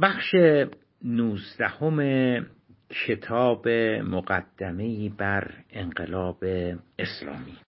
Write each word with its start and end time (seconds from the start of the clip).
بخش 0.00 0.34
نوزدهم 1.02 1.98
کتاب 3.06 3.68
مقدمه 4.02 5.08
بر 5.08 5.64
انقلاب 5.70 6.44
اسلامی. 6.98 7.58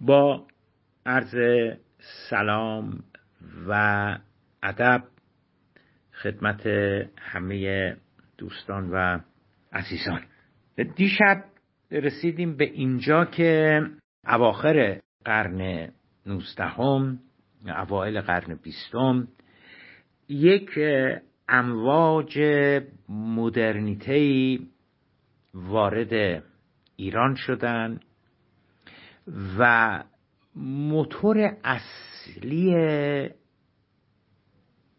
با 0.00 0.46
عرض 1.06 1.34
سلام 2.30 3.04
و 3.68 3.72
ادب 4.62 5.04
خدمت 6.12 6.66
همه 7.18 7.96
دوستان 8.38 8.90
و 8.90 9.20
عزیزان. 9.72 10.22
دیشب 10.96 11.44
رسیدیم 11.90 12.56
به 12.56 12.64
اینجا 12.64 13.24
که 13.24 13.80
اواخر 14.26 15.00
قرن 15.24 15.92
نوزدهم 16.26 17.20
اوایل 17.66 18.20
قرن 18.20 18.54
بیستم 18.54 19.28
یک 20.32 20.78
امواج 21.48 22.38
مدرنیته 23.08 24.58
وارد 25.54 26.42
ایران 26.96 27.34
شدن 27.34 28.00
و 29.58 30.02
موتور 30.56 31.56
اصلی 31.64 32.70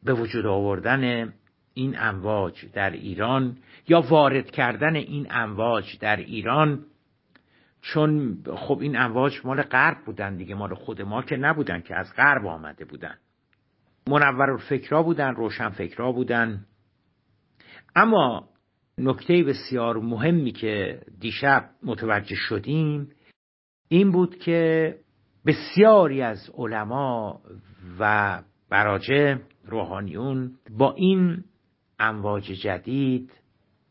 به 0.04 0.14
وجود 0.14 0.46
آوردن 0.46 1.34
این 1.74 1.96
امواج 2.00 2.66
در 2.74 2.90
ایران 2.90 3.58
یا 3.88 4.02
وارد 4.02 4.52
کردن 4.52 4.96
این 4.96 5.28
امواج 5.30 6.00
در 6.00 6.16
ایران 6.16 6.86
چون 7.82 8.38
خب 8.56 8.80
این 8.82 8.96
امواج 8.98 9.34
مال 9.44 9.62
غرب 9.62 9.98
بودن 10.06 10.36
دیگه 10.36 10.56
مال 10.56 10.74
خود 10.74 11.02
ما 11.02 11.22
که 11.22 11.36
نبودن 11.36 11.82
که 11.82 11.96
از 11.96 12.14
غرب 12.16 12.46
آمده 12.46 12.86
بودن. 12.86 13.18
منور 14.08 14.58
فکرها 14.58 15.04
بودن 15.04 15.36
روشن 15.36 15.70
فکرها 15.70 16.12
بودن. 16.12 16.66
اما 17.96 18.50
نکته 18.98 19.44
بسیار 19.44 19.98
مهمی 19.98 20.52
که 20.52 21.02
دیشب 21.20 21.70
متوجه 21.84 22.36
شدیم 22.36 23.10
این 23.88 24.12
بود 24.12 24.38
که 24.38 24.96
بسیاری 25.46 26.22
از 26.22 26.52
علما 26.58 27.42
و 28.00 28.44
براجه 28.70 29.42
روحانیون 29.66 30.52
با 30.78 30.94
این 30.94 31.44
امواج 32.00 32.44
جدید 32.44 33.32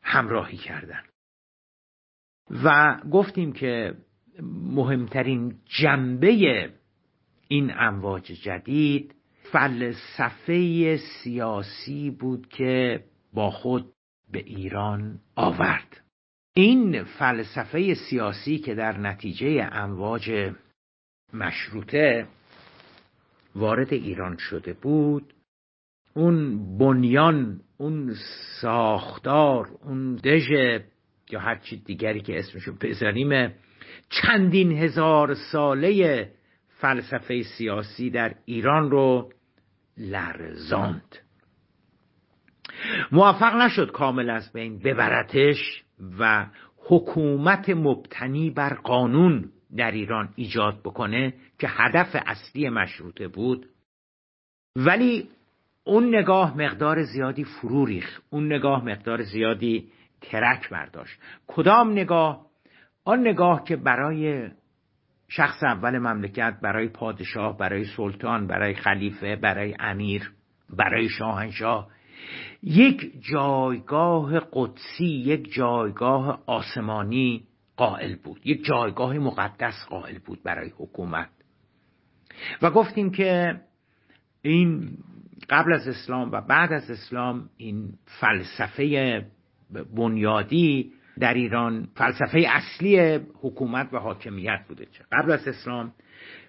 همراهی 0.03 0.56
کردند 0.56 1.08
و 2.64 2.97
گفتیم 3.11 3.53
که 3.53 3.95
مهمترین 4.73 5.55
جنبه 5.64 6.70
این 7.48 7.73
امواج 7.79 8.23
جدید 8.23 9.14
فلسفه 9.53 10.97
سیاسی 10.97 12.11
بود 12.11 12.48
که 12.48 13.05
با 13.33 13.50
خود 13.50 13.92
به 14.33 14.39
ایران 14.39 15.19
آورد. 15.36 16.00
این 16.55 17.05
فلسفه 17.05 17.95
سیاسی 17.95 18.58
که 18.58 18.75
در 18.75 18.98
نتیجه 18.98 19.69
امواج 19.73 20.53
مشروطه 21.33 22.27
وارد 23.55 23.92
ایران 23.92 24.36
شده 24.36 24.73
بود 24.73 25.34
اون 26.14 26.58
بنیان 26.78 27.61
اون 27.77 28.14
ساختار 28.61 29.69
اون 29.84 30.14
دژ 30.14 30.50
یا 31.30 31.41
هر 31.41 31.55
چی 31.56 31.77
دیگری 31.77 32.20
که 32.20 32.39
اسمشو 32.39 32.73
بذاریم 32.80 33.55
چندین 34.11 34.73
هزار 34.73 35.34
ساله 35.34 36.28
فلسفه 36.69 37.42
سیاسی 37.42 38.11
در 38.11 38.34
ایران 38.45 38.91
رو 38.91 39.33
لرزاند. 39.98 41.19
موفق 43.12 43.55
نشد 43.55 43.93
کامل 43.93 44.31
از 44.31 44.53
بین 44.53 44.79
ببرتش 44.79 45.83
و 46.19 46.47
حکومت 46.77 47.71
مبتنی 47.71 48.51
بر 48.51 48.75
قانون 48.75 49.51
در 49.77 49.91
ایران 49.91 50.29
ایجاد 50.36 50.81
بکنه 50.81 51.35
که 51.58 51.69
هدف 51.70 52.17
اصلی 52.27 52.69
مشروطه 52.69 53.29
بود. 53.29 53.67
ولی 54.77 55.29
اون 55.85 56.14
نگاه 56.17 56.58
مقدار 56.58 57.02
زیادی 57.02 57.45
فرو 57.45 57.85
ریخ 57.85 58.20
اون 58.31 58.52
نگاه 58.52 58.85
مقدار 58.85 59.23
زیادی 59.23 59.89
ترک 60.20 60.69
برداشت. 60.70 61.20
کدام 61.47 61.92
نگاه؟ 61.92 62.47
آن 63.05 63.20
نگاه 63.20 63.64
که 63.64 63.77
برای 63.77 64.51
شخص 65.35 65.63
اول 65.63 65.98
مملکت 65.98 66.59
برای 66.63 66.89
پادشاه 66.89 67.59
برای 67.59 67.85
سلطان 67.85 68.47
برای 68.47 68.75
خلیفه 68.75 69.37
برای 69.37 69.75
امیر 69.79 70.33
برای 70.70 71.09
شاهنشاه. 71.09 71.89
یک 72.63 73.13
جایگاه 73.33 74.41
قدسی 74.53 75.07
یک 75.07 75.53
جایگاه 75.53 76.43
آسمانی 76.47 77.45
قائل 77.77 78.17
بود. 78.17 78.41
یک 78.45 78.65
جایگاه 78.65 79.19
مقدس 79.19 79.87
قائل 79.89 80.19
بود 80.19 80.43
برای 80.43 80.70
حکومت. 80.79 81.31
و 82.63 82.70
گفتیم 82.70 83.11
که 83.11 83.61
این 84.43 84.99
قبل 85.51 85.73
از 85.73 85.89
اسلام 85.89 86.33
و 86.33 86.41
بعد 86.41 86.73
از 86.73 86.91
اسلام 86.91 87.51
این 87.57 87.93
فلسفه 88.20 89.27
بنیادی 89.97 90.93
در 91.20 91.34
ایران 91.34 91.89
فلسفه 91.95 92.45
اصلی 92.48 93.20
حکومت 93.40 93.89
و 93.92 93.98
حاکمیت 93.98 94.61
بوده 94.68 94.84
چه 94.84 95.05
قبل 95.12 95.33
از 95.33 95.48
اسلام 95.48 95.92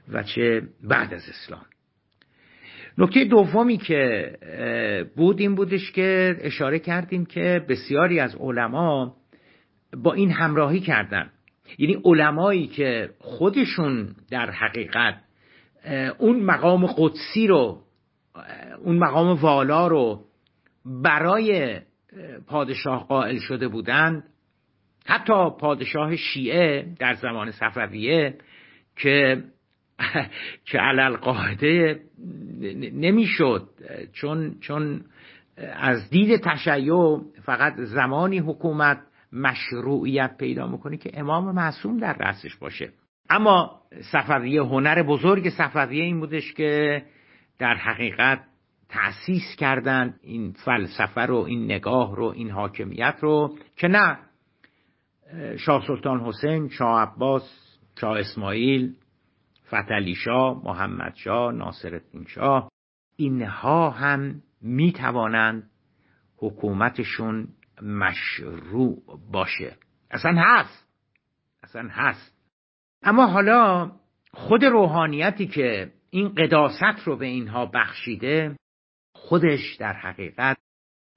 و 0.10 0.24
چه 0.24 0.62
بعد 0.84 1.14
از 1.14 1.30
اسلام. 1.30 1.66
نکته 2.98 3.26
دومی 3.26 3.78
که 3.78 4.32
بود 5.16 5.40
این 5.40 5.56
بودش 5.56 5.92
که 5.92 6.38
اشاره 6.42 6.80
کردیم 6.80 7.26
که 7.26 7.66
بسیاری 7.70 8.20
از 8.20 8.36
علما 8.36 9.16
با 9.98 10.14
این 10.14 10.32
همراهی 10.32 10.80
کردن. 10.80 11.30
یعنی 11.78 12.02
علمایی 12.06 12.68
که 12.68 13.10
خودشون 13.20 14.16
در 14.32 14.52
حقیقت 14.52 15.16
اون 16.18 16.40
مقام 16.40 16.86
قدسی 16.86 17.48
رو 17.48 17.82
اون 18.84 18.98
مقام 18.98 19.38
والا 19.38 19.88
رو 19.88 20.26
برای 20.86 21.80
پادشاه 22.48 23.08
قائل 23.08 23.40
شده 23.40 23.68
بودند. 23.68 24.24
حتی 25.06 25.50
پادشاه 25.60 26.16
شیعه 26.16 26.88
در 27.00 27.14
زمان 27.14 27.52
صفویه 27.52 28.38
که 28.96 29.44
که 30.66 30.78
علل 30.78 31.16
قاعده 31.16 32.00
نمی‌شد 32.94 33.70
چون 34.14 34.56
چون 34.60 35.02
از 35.76 36.10
دید 36.10 36.42
تشیع 36.42 37.20
فقط 37.46 37.76
زمانی 37.76 38.40
حکومت 38.40 39.00
مشروعیت 39.34 40.38
پیدا 40.38 40.68
می‌کنه 40.68 40.98
که 40.98 41.12
امام 41.14 41.56
معصوم 41.56 41.98
در 41.98 42.14
رأسش 42.14 42.56
باشه. 42.56 42.90
اما 43.30 43.82
صفویه 44.12 44.62
هنر 44.62 45.04
بزرگ 45.04 45.50
صفویه 45.50 46.04
این 46.04 46.20
بودش 46.20 46.54
که 46.54 47.04
در 47.60 47.74
حقیقت 47.76 48.44
تأسیس 48.90 49.56
کردن 49.58 50.16
این 50.24 50.52
فلسفه 50.66 51.22
رو 51.22 51.36
این 51.36 51.66
نگاه 51.66 52.16
رو 52.16 52.26
این 52.26 52.52
حاکمیت 52.52 53.16
رو 53.22 53.58
که 53.78 53.88
نه 53.88 54.18
شاه 55.58 55.88
سلطان 55.88 56.20
حسین 56.20 56.70
شاه 56.70 57.02
عباس 57.02 57.78
شاه 58.02 58.20
اسماعیل 58.20 58.96
فتلی 59.68 60.16
شاه 60.16 60.62
محمد 60.66 61.16
شاه 61.16 61.52
ناصر 61.52 62.02
شاه. 62.28 62.70
اینها 63.16 63.90
هم 63.90 64.42
می 64.62 64.92
توانند 64.92 65.70
حکومتشون 66.38 67.48
مشروع 67.82 69.04
باشه. 69.32 69.78
اصلا 70.12 70.34
هست. 70.38 70.88
اصلا 71.64 71.88
هست. 71.92 72.34
اما 73.04 73.28
حالا 73.28 73.92
خود 74.34 74.64
روحانیتی 74.64 75.48
که 75.48 75.92
این 76.10 76.30
قداست 76.30 77.00
رو 77.06 77.18
به 77.18 77.26
اینها 77.26 77.66
بخشیده 77.66 78.56
خودش 79.16 79.76
در 79.76 79.94
حقیقت 79.94 80.58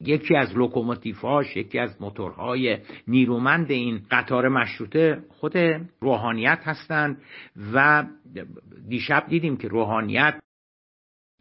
یکی 0.00 0.36
از 0.36 0.56
لوکوموتیفاش 0.56 1.56
یکی 1.56 1.78
از 1.78 2.02
موتورهای 2.02 2.78
نیرومند 3.08 3.70
این 3.70 4.02
قطار 4.10 4.48
مشروطه 4.48 5.22
خود 5.28 5.56
روحانیت 6.00 6.60
هستند 6.64 7.22
و 7.74 8.06
دیشب 8.88 9.26
دیدیم 9.28 9.56
که 9.56 9.68
روحانیت 9.68 10.40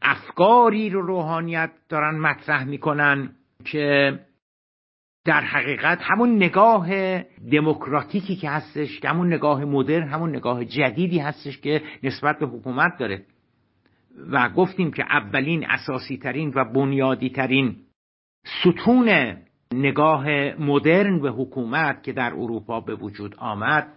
افکاری 0.02 0.90
رو 0.90 1.02
روحانیت 1.02 1.72
دارن 1.90 2.20
مطرح 2.20 2.64
می‌کنن 2.64 3.36
که 3.66 4.20
در 5.26 5.42
حقیقت 5.42 6.00
همون 6.02 6.36
نگاه 6.36 6.90
دموکراتیکی 7.52 8.36
که 8.36 8.50
هستش 8.50 9.06
همون 9.06 9.34
نگاه 9.34 9.66
مدرن 9.66 10.08
همون 10.08 10.36
نگاه 10.36 10.66
جدیدی 10.66 11.20
هستش 11.20 11.58
که 11.58 11.82
نسبت 12.04 12.40
به 12.40 12.46
حکومت 12.46 12.98
داره. 13.00 13.26
و 14.32 14.50
گفتیم 14.50 14.92
که 14.92 15.04
اولین 15.04 15.66
اساسی 15.70 16.18
ترین 16.18 16.54
و 16.56 16.74
بنیادی 16.74 17.30
ترین 17.30 17.76
ستون 18.46 19.38
نگاه 19.74 20.26
مدرن 20.60 21.22
به 21.22 21.30
حکومت 21.30 22.04
که 22.04 22.14
در 22.14 22.34
اروپا 22.34 22.82
به 22.82 22.96
وجود 22.96 23.36
آمد 23.36 23.96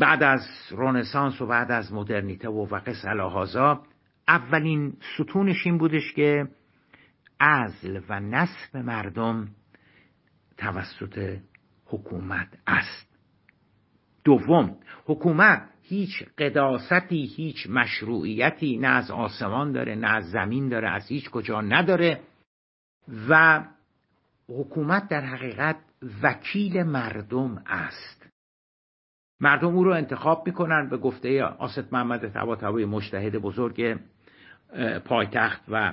بعد 0.00 0.22
از 0.22 0.40
رنسانس 0.70 1.40
و 1.40 1.46
بعد 1.46 1.70
از 1.70 1.92
مدرنیته 1.92 2.48
و 2.48 2.66
وقس 2.70 3.04
الهازا 3.04 3.82
اولین 4.28 4.96
ستونش 5.14 5.66
این 5.66 5.78
بودش 5.78 6.12
که 6.12 6.48
ازل 7.40 8.00
و 8.08 8.20
نصب 8.20 8.76
مردم 8.76 9.48
توسط 10.58 11.38
حکومت 11.86 12.48
است. 12.66 13.18
دوم 14.24 14.76
حکومت 15.04 15.68
هیچ 15.82 16.24
قداستی 16.38 17.26
هیچ 17.36 17.66
مشروعیتی 17.70 18.76
نه 18.76 18.88
از 18.88 19.10
آسمان 19.10 19.72
داره 19.72 19.94
نه 19.94 20.08
از 20.08 20.30
زمین 20.30 20.68
داره 20.68 20.90
از 20.90 21.08
هیچ 21.08 21.30
کجا 21.30 21.60
نداره. 21.60 22.20
و 23.28 23.64
حکومت 24.48 25.08
در 25.08 25.20
حقیقت 25.20 25.76
وکیل 26.22 26.82
مردم 26.82 27.62
است. 27.66 28.26
مردم 29.40 29.76
او 29.76 29.84
رو 29.84 29.92
انتخاب 29.92 30.46
می‌کنن 30.46 30.88
به 30.88 30.96
گفته 30.96 31.42
آسد 31.44 31.92
محمد 31.92 32.28
طباطبایی 32.28 32.86
مجتهد 32.86 33.38
بزرگ 33.38 33.98
پایتخت 35.04 35.62
و 35.68 35.92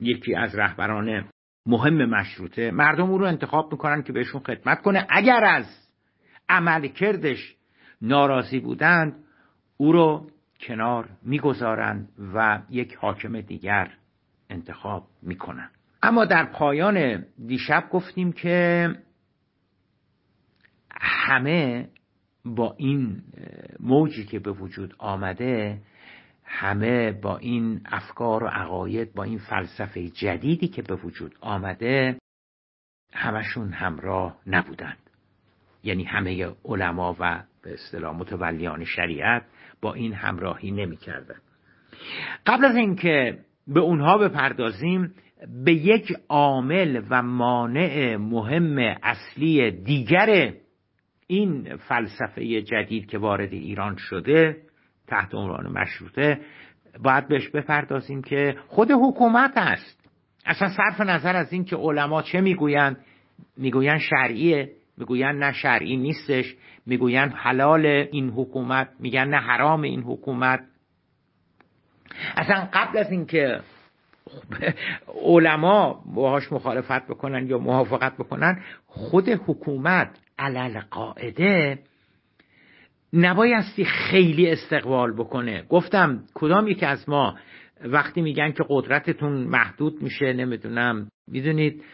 یکی 0.00 0.34
از 0.34 0.54
رهبران 0.54 1.28
مهم 1.66 2.04
مشروطه. 2.04 2.70
مردم 2.70 3.10
او 3.10 3.18
رو 3.18 3.26
انتخاب 3.26 3.72
می‌کنن 3.72 4.02
که 4.02 4.12
بهشون 4.12 4.40
خدمت 4.40 4.82
کنه. 4.82 5.06
اگر 5.10 5.44
از 5.44 5.88
عمل 6.48 6.88
کردش 6.88 7.56
ناراضی 8.02 8.60
بودند 8.60 9.24
او 9.76 9.92
رو 9.92 10.30
کنار 10.60 11.08
می‌گذارند 11.22 12.08
و 12.34 12.62
یک 12.70 12.94
حاکم 12.94 13.40
دیگر 13.40 13.94
انتخاب 14.50 15.06
می‌کنند 15.22 15.77
اما 16.02 16.24
در 16.24 16.44
پایان 16.44 17.24
دیشب 17.46 17.88
گفتیم 17.90 18.32
که 18.32 18.88
همه 21.00 21.88
با 22.44 22.74
این 22.78 23.22
موجی 23.80 24.24
که 24.24 24.38
به 24.38 24.52
وجود 24.52 24.94
آمده 24.98 25.80
همه 26.44 27.12
با 27.12 27.38
این 27.38 27.80
افکار 27.84 28.44
و 28.44 28.46
عقاید 28.46 29.14
با 29.14 29.22
این 29.22 29.38
فلسفه 29.38 30.08
جدیدی 30.08 30.68
که 30.68 30.82
به 30.82 30.94
وجود 30.94 31.34
آمده 31.40 32.18
همشون 33.12 33.72
همراه 33.72 34.36
نبودند. 34.46 34.98
یعنی 35.82 36.04
همه 36.04 36.56
علما 36.64 37.16
و 37.20 37.42
به 37.62 37.74
اصطلاح 37.74 38.16
متولیان 38.16 38.84
شریعت 38.84 39.44
با 39.80 39.94
این 39.94 40.12
همراهی 40.12 40.70
نمی‌کردند. 40.70 41.42
قبل 42.46 42.64
از 42.64 42.76
اینکه 42.76 43.38
به 43.66 43.80
اونها 43.80 44.18
بپردازیم 44.18 45.14
به 45.64 45.72
یک 45.72 46.12
عامل 46.28 47.02
و 47.10 47.22
مانع 47.22 48.16
مهم 48.16 48.78
اصلی 49.02 49.70
دیگر 49.70 50.52
این 51.26 51.76
فلسفه 51.76 52.62
جدید 52.62 53.06
که 53.06 53.18
وارد 53.18 53.52
ایران 53.52 53.96
شده 53.96 54.56
تحت 55.06 55.34
عنوان 55.34 55.72
مشروطه 55.72 56.40
باید 57.02 57.28
بهش 57.28 57.48
بپردازیم 57.48 58.22
که 58.22 58.56
خود 58.68 58.90
حکومت 58.90 59.52
است. 59.56 60.10
اصلا 60.46 60.68
صرف 60.68 61.00
نظر 61.00 61.36
از 61.36 61.52
این 61.52 61.64
که 61.64 61.76
علما 61.76 62.22
چه 62.22 62.40
می‌گویند؟ 62.40 62.96
می‌گویند 63.56 63.98
شرعیه 63.98 64.72
می‌گویند 64.96 65.44
نه 65.44 65.52
شرعی 65.52 65.96
نیستش 65.96 66.56
می‌گویند 66.86 67.32
حلال 67.36 67.86
این 67.86 68.30
حکومت 68.30 68.88
میگن 69.00 69.28
نه 69.28 69.36
حرام 69.36 69.82
این 69.82 70.02
حکومت. 70.02 70.60
اصلا 72.36 72.68
قبل 72.72 72.98
از 72.98 73.10
اینکه 73.10 73.60
علما 75.24 76.02
باهاش 76.14 76.52
مخالفت 76.52 77.06
بکنن 77.06 77.46
یا 77.46 77.58
موافقت 77.58 78.14
بکنن 78.16 78.62
خود 78.86 79.28
حکومت 79.28 80.18
علل 80.38 80.80
قاعده 80.80 81.78
نبایستی 83.12 83.84
خیلی 83.84 84.50
استقبال 84.50 85.12
بکنه. 85.12 85.64
گفتم 85.68 86.22
کدام 86.34 86.68
یکی 86.68 86.86
از 86.86 87.08
ما 87.08 87.34
وقتی 87.84 88.22
میگن 88.22 88.52
که 88.52 88.64
قدرتتون 88.68 89.32
محدود 89.32 90.02
میشه 90.02 90.32
نمی‌دونم 90.32 91.08
می‌دونید 91.28 91.84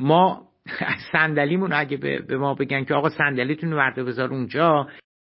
ما 0.00 0.42
صندلیمون 1.12 1.72
اگه 1.72 1.96
به 1.96 2.36
ما 2.36 2.54
بگن 2.54 2.84
که 2.84 2.94
آقا 2.94 3.08
صندلیتون 3.08 3.72
ورده 3.72 4.04
بذار 4.04 4.30
اونجا 4.30 4.88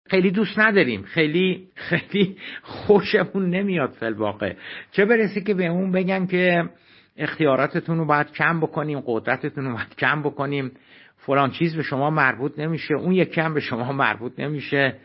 خیلی 0.09 0.31
دوست 0.31 0.59
نداریم. 0.59 1.03
خیلی 1.03 1.67
خیلی 1.75 2.37
خوشمون 2.61 3.49
نمیاد 3.49 3.89
فل 3.89 4.13
واقع 4.13 4.53
چه 4.91 5.05
برسه 5.05 5.41
که 5.41 5.53
به 5.53 5.67
اون 5.67 5.91
بگن 5.91 6.25
که 6.25 6.69
اختیاراتتون 7.17 7.97
رو 7.97 8.05
باید 8.05 8.31
کم 8.31 8.59
بکنیم 8.59 9.03
قدرتتون 9.05 9.65
رو 9.65 9.73
باید 9.73 9.95
کم 9.95 10.21
بکنیم. 10.21 10.71
فلان 11.17 11.51
چیز 11.51 11.75
به 11.75 11.83
شما 11.83 12.09
مربوط 12.09 12.59
نمیشه 12.59 12.93
اون 12.93 13.11
یک 13.11 13.31
کم 13.31 13.53
به 13.53 13.59
شما 13.59 13.91
مربوط 13.93 14.39
نمیشه. 14.39 14.95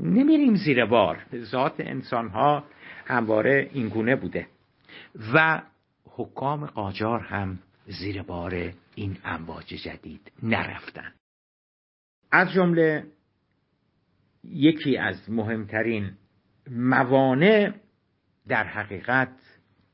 نمیریم 0.00 0.54
زیر 0.54 0.84
بار. 0.84 1.18
ذات 1.36 1.74
انسان 1.78 2.28
ها 2.28 2.64
همواره 3.06 3.70
اینگونه 3.72 4.16
بوده. 4.16 4.46
و 5.34 5.62
حکام 6.04 6.66
قاجار 6.66 7.20
هم 7.20 7.58
زیر 7.86 8.22
بار 8.22 8.72
این 8.94 9.16
امواج 9.24 9.66
جدید 9.66 10.32
نرفتن. 10.42 11.12
از 12.32 12.52
جمله 12.52 13.04
یکی 14.44 14.96
از 14.96 15.30
مهمترین 15.30 16.10
موانع 16.70 17.72
در 18.48 18.64
حقیقت 18.64 19.32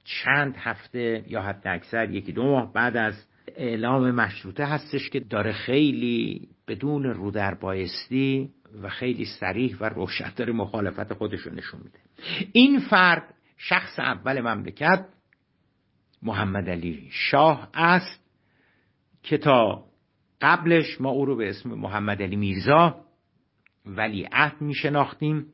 چند 0.05 0.57
هفته 0.57 1.25
یا 1.29 1.43
حتی 1.43 1.69
اکثر 1.69 2.11
یکی 2.11 2.33
دو 2.33 2.43
ماه 2.43 2.73
بعد 2.73 2.97
از 2.97 3.27
اعلام 3.57 4.11
مشروطه 4.11 4.65
هستش 4.65 5.11
که 5.11 5.21
داره 5.21 5.53
خیلی 5.53 6.49
بدون 6.69 7.03
رودر 7.03 7.55
بایستی 7.55 8.51
و 8.83 8.89
خیلی 8.89 9.25
سریح 9.25 9.77
و 9.81 9.85
روشن 9.85 10.51
مخالفت 10.53 11.13
خودش 11.15 11.41
رو 11.41 11.55
نشون 11.55 11.81
میده. 11.85 11.99
این 12.53 12.81
فرد 12.81 13.35
شخص 13.57 13.99
اول 13.99 14.41
مملکت 14.41 15.07
محمد 16.23 16.71
علی 16.71 17.09
شاه 17.11 17.71
است 17.75 18.25
که 19.23 19.39
تا 19.39 19.85
قبلش 20.41 21.01
ما 21.01 21.11
او 21.11 21.25
رو 21.25 21.37
به 21.37 21.49
اسم 21.49 21.71
محمد 21.71 22.23
علی 22.23 22.37
میرزا 22.37 23.05
ولی 23.89 24.29
عهد 24.33 24.61
می 24.61 24.75
شناختیم 24.75 25.47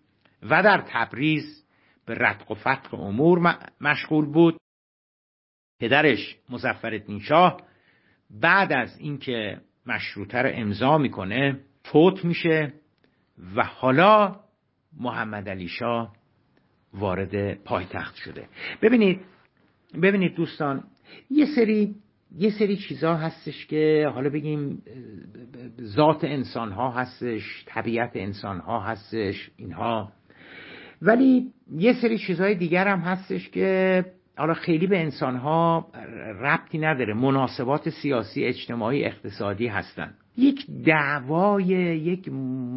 و 0.43 0.63
در 0.63 0.85
تبریز 0.89 1.65
به 2.07 2.15
ردق 2.15 2.51
و 2.51 2.55
فتق 2.55 2.95
امور 2.95 3.59
مشغول 3.81 4.27
بود. 4.27 4.57
پدرش 5.81 6.37
مزفر 6.51 7.19
شاه 7.21 7.61
بعد 8.31 8.73
از 8.73 8.99
اینکه 8.99 9.61
مشروطه 9.87 10.39
رو 10.39 10.51
امضا 10.53 10.99
می‌کنه 10.99 11.61
فوت 11.85 12.25
میشه 12.25 12.73
و 13.57 13.65
حالا 13.65 14.41
محمد 15.01 15.49
علی 15.49 15.69
شاه 15.69 16.17
وارد 16.95 17.55
پایتخت 17.55 18.15
شده. 18.15 18.49
ببینید 18.83 19.21
ببینید 20.03 20.35
دوستان 20.35 20.85
یه 21.31 21.47
سری 21.47 21.95
یه 22.39 22.51
سری 22.51 22.77
چیزها 22.77 23.17
هستش 23.17 23.67
که 23.67 24.11
حالا 24.15 24.31
بگیم 24.31 24.83
ذات 25.83 26.25
انسان 26.25 26.73
ها 26.73 26.91
هستش 26.91 27.65
طبیعت 27.67 28.11
انسان 28.15 28.61
ها 28.61 28.81
هستش 28.81 29.51
اینها. 29.57 30.13
ولی 31.03 31.53
یه 31.77 31.93
سری 31.93 32.19
چیزهای 32.19 32.55
دیگر 32.55 32.89
هم 32.89 32.99
هستش 32.99 33.49
که 33.49 34.05
حالا 34.37 34.55
خیلی 34.55 34.87
به 34.87 35.01
انسان 35.01 35.37
ها 35.37 35.89
ربطی 36.41 36.79
نداره. 36.79 37.15
مناسبات 37.15 37.89
سیاسی 37.89 38.45
اجتماعی 38.45 39.05
اقتصادی 39.05 39.67
هستن. 39.67 40.15
یک 40.37 40.67
دعوای 40.87 41.65
یک 41.65 42.29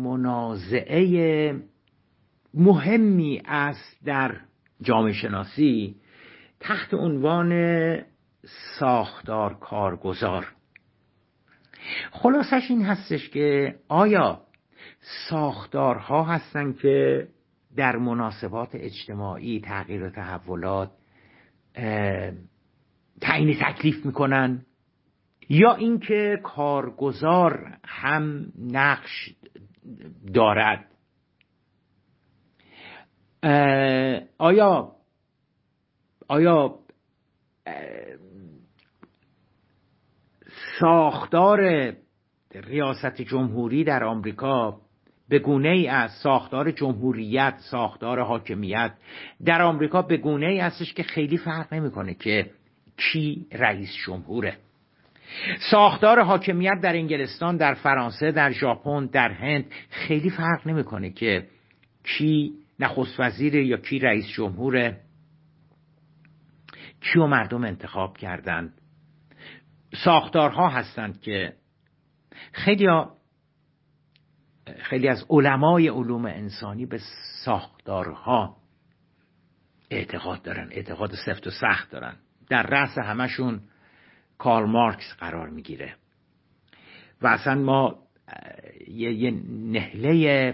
منازعه 0.03 1.55
مهمی 2.53 3.41
است 3.45 4.05
در 4.05 4.35
جامعه 4.81 5.13
شناسی 5.13 5.95
تحت 6.59 6.93
عنوان 6.93 7.51
ساختار 8.79 9.53
کارگزار. 9.53 10.47
خلاصش 12.11 12.61
این 12.69 12.85
هستش 12.85 13.29
که 13.29 13.75
آیا 13.87 14.41
ساختارها 15.29 16.23
هستن 16.23 16.73
که 16.73 17.27
در 17.75 17.95
مناسبات 17.95 18.69
اجتماعی 18.73 19.61
تغییر 19.61 20.03
و 20.03 20.09
تحولات 20.09 20.91
تعیین 23.21 23.57
تکلیف 23.61 24.05
می‌کنن 24.05 24.65
یا 25.49 25.75
اینکه 25.75 26.39
کارگزار 26.43 27.77
هم 27.85 28.53
نقش 28.59 29.35
دارد؟ 30.33 30.85
آیا 34.37 34.95
آیا 36.27 36.79
ساختار 40.79 41.93
ریاست 42.55 43.21
جمهوری 43.21 43.83
در 43.83 44.03
آمریکا 44.03 44.77
به 45.29 45.39
گونه 45.39 45.69
ای 45.69 45.87
از 45.87 46.11
ساختار 46.11 46.71
جمهوریت 46.71 47.55
ساختار 47.71 48.19
حاکمیت 48.19 48.93
در 49.45 49.61
آمریکا 49.61 50.01
به 50.01 50.17
گونه 50.17 50.45
ای 50.45 50.59
هستش 50.59 50.93
که 50.93 51.03
خیلی 51.03 51.37
فرق 51.37 51.73
نمی‌کنه 51.73 52.13
که 52.13 52.51
کی 52.97 53.47
رئیس 53.51 53.89
جمهوره. 54.05 54.57
ساختار 55.71 56.23
حاکمیت 56.23 56.81
در 56.81 56.93
انگلستان 56.93 57.57
در 57.57 57.73
فرانسه 57.73 58.31
در 58.31 58.51
ژاپن 58.51 59.05
در 59.05 59.31
هند 59.31 59.65
خیلی 59.89 60.29
فرق 60.29 60.67
نمی‌کنه 60.67 61.09
که 61.09 61.47
کی 62.03 62.51
نخست 62.79 63.19
وزیر 63.19 63.55
یا 63.55 63.77
کی 63.77 63.99
رئیس 63.99 64.27
جمهوره. 64.27 64.97
کیو 67.01 67.27
مردم 67.27 67.63
انتخاب 67.63 68.17
کردند 68.17 68.76
ساختارها 69.93 70.69
هستند 70.69 71.21
که 71.21 71.53
خیلی 72.51 72.87
خیلی 74.79 75.07
از 75.07 75.25
علمای 75.29 75.87
علوم 75.87 76.25
انسانی 76.25 76.85
به 76.85 76.99
ساختارها 77.45 78.57
اعتقاد 79.89 80.41
دارن 80.41 80.67
اعتقاد 80.71 81.11
سفت 81.25 81.47
و 81.47 81.51
سخت 81.51 81.91
دارن. 81.91 82.15
در 82.49 82.63
رأس 82.63 82.97
همشون 82.97 83.61
کارل 84.37 84.69
مارکس 84.69 85.15
قرار 85.19 85.49
می‌گیره. 85.49 85.95
و 87.21 87.27
اصلا 87.27 87.55
ما 87.55 87.99
یه, 88.87 89.13
یه 89.13 89.31
نهله 89.49 90.53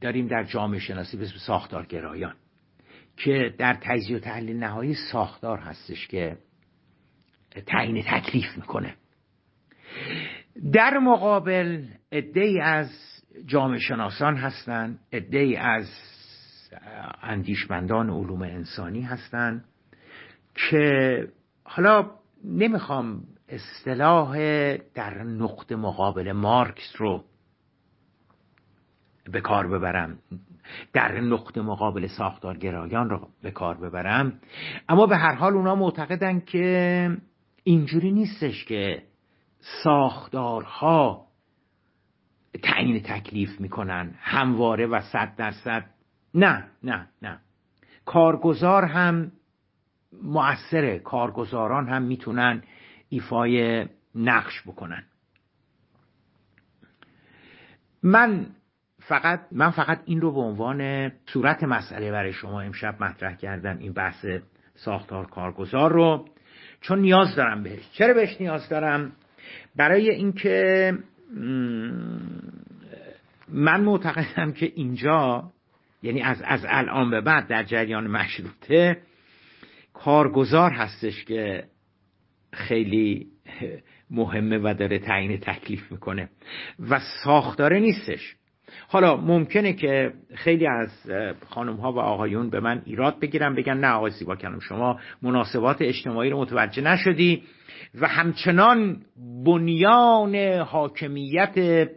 داریم 0.00 0.26
در 0.26 0.44
جامعه 0.44 0.80
شناسی 0.80 1.16
به 1.16 1.24
اسم 1.24 1.38
ساختارگرایان 1.38 2.34
که 3.16 3.54
در 3.58 3.78
تجزیه 3.82 4.16
و 4.16 4.20
تحلیل 4.20 4.56
نهایی 4.56 4.94
ساختار 5.12 5.58
هستش 5.58 6.06
که 6.06 6.38
تعیین 7.66 8.02
تکلیف 8.02 8.56
می‌کنه. 8.56 8.94
در 10.72 10.98
مقابل 10.98 11.84
عده 12.12 12.62
از 12.62 12.90
جامعه 13.46 13.78
شناسان 13.78 14.36
هستند 14.36 14.98
عده 15.12 15.60
از 15.60 15.86
اندیشمندان 17.22 18.10
علوم 18.10 18.42
انسانی 18.42 19.02
هستند 19.02 19.64
که 20.54 21.28
حالا 21.64 22.10
نمی‌خوام 22.44 23.22
اصطلاح 23.48 24.36
در 24.76 25.22
نقطه 25.22 25.76
مقابل 25.76 26.32
مارکس 26.32 26.92
رو 26.96 27.24
به 29.32 29.40
کار 29.40 29.68
ببرم 29.68 30.18
در 30.92 31.20
نقطه 31.20 31.60
مقابل 31.60 32.06
ساختارگرایان 32.06 33.10
رو 33.10 33.28
به 33.42 33.50
کار 33.50 33.76
ببرم 33.76 34.40
اما 34.88 35.06
به 35.06 35.16
هر 35.16 35.34
حال 35.34 35.52
اونا 35.52 35.74
معتقدن 35.74 36.40
که 36.40 37.10
اینجوری 37.64 38.12
نیستش 38.12 38.64
که 38.64 39.02
ساختارها 39.82 41.28
تعیین 42.62 43.02
تکلیف 43.02 43.60
می‌کنن 43.60 44.14
همواره 44.18 44.86
و 44.86 45.00
صد 45.00 45.34
درصد 45.36 45.84
نه 46.34 46.64
نه 46.82 47.08
نه. 47.22 47.40
کارگزار 48.04 48.84
هم 48.84 49.32
مؤثره. 50.22 50.98
کارگزاران 50.98 51.88
هم 51.88 52.02
می‌تونن 52.02 52.62
ایفای 53.08 53.86
نقش 54.14 54.62
بکنن. 54.66 55.04
من 58.02 58.46
فقط 58.98 59.46
من 59.52 59.70
فقط 59.70 60.02
این 60.04 60.20
رو 60.20 60.32
به 60.32 60.40
عنوان 60.40 61.12
صورت 61.26 61.62
مسئله 61.62 62.10
برای 62.10 62.32
شما 62.32 62.60
امشب 62.60 63.02
مطرح 63.02 63.34
کردم 63.34 63.78
این 63.78 63.92
بحث 63.92 64.26
ساختار 64.74 65.26
کارگزار 65.26 65.92
رو. 65.92 66.28
چون 66.80 66.98
نیاز 66.98 67.34
دارم 67.34 67.62
بهش. 67.62 67.90
چرا 67.92 68.14
بهش 68.14 68.36
نیاز 68.40 68.68
دارم؟ 68.68 69.12
برای 69.76 70.10
اینکه 70.10 70.92
من 73.48 73.80
معتقدم 73.80 74.52
که 74.52 74.72
اینجا 74.74 75.52
یعنی 76.02 76.22
از, 76.22 76.42
از 76.44 76.66
الان 76.68 77.10
به 77.10 77.20
بعد 77.20 77.46
در 77.46 77.62
جریان 77.62 78.06
مشروطه 78.06 78.96
کارگزار 79.94 80.70
هستش 80.70 81.24
که 81.24 81.64
خیلی 82.52 83.26
مهمه 84.10 84.58
و 84.58 84.74
داره 84.78 84.98
تعیین 84.98 85.40
تکلیف 85.40 85.92
می‌کنه. 85.92 86.28
و 86.90 87.00
ساختاره 87.24 87.78
نیستش. 87.80 88.36
حالا 88.88 89.16
ممکنه 89.16 89.72
که 89.72 90.12
خیلی 90.34 90.66
از 90.66 90.90
خانم 91.50 91.76
ها 91.76 91.92
و 91.92 91.98
آقایون 91.98 92.50
به 92.50 92.60
من 92.60 92.82
ایراد 92.84 93.20
بگیرن 93.20 93.54
بگن 93.54 93.76
نه 93.76 93.88
آقای 93.88 94.10
زیبا 94.10 94.36
کنم 94.36 94.60
شما 94.60 95.00
مناسبات 95.22 95.76
اجتماعی 95.80 96.30
رو 96.30 96.40
متوجه 96.40 96.82
نشدی 96.82 97.42
و 98.00 98.08
همچنان 98.08 99.02
بنیان 99.44 100.36
حاکمیت 100.58 101.88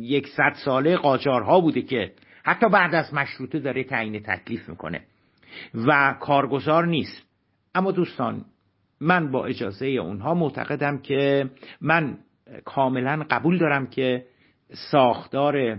یکصد 0.00 0.52
ساله 0.64 0.96
قاجارها 0.96 1.60
بوده 1.60 1.82
که 1.82 2.12
حتی 2.44 2.68
بعد 2.68 2.94
از 2.94 3.14
مشروطه 3.14 3.58
داره 3.58 3.84
تعیین 3.84 4.22
تکلیف 4.22 4.68
می‌کنه 4.68 5.00
و 5.74 6.16
کارگزار 6.20 6.86
نیست. 6.86 7.22
اما 7.74 7.92
دوستان 7.92 8.44
من 9.00 9.30
با 9.30 9.46
اجازه 9.46 9.86
اونها 9.86 10.34
معتقدم 10.34 10.98
که 10.98 11.50
من 11.80 12.18
کاملا 12.64 13.24
قبول 13.30 13.58
دارم 13.58 13.86
که 13.86 14.24
ساختار 14.90 15.78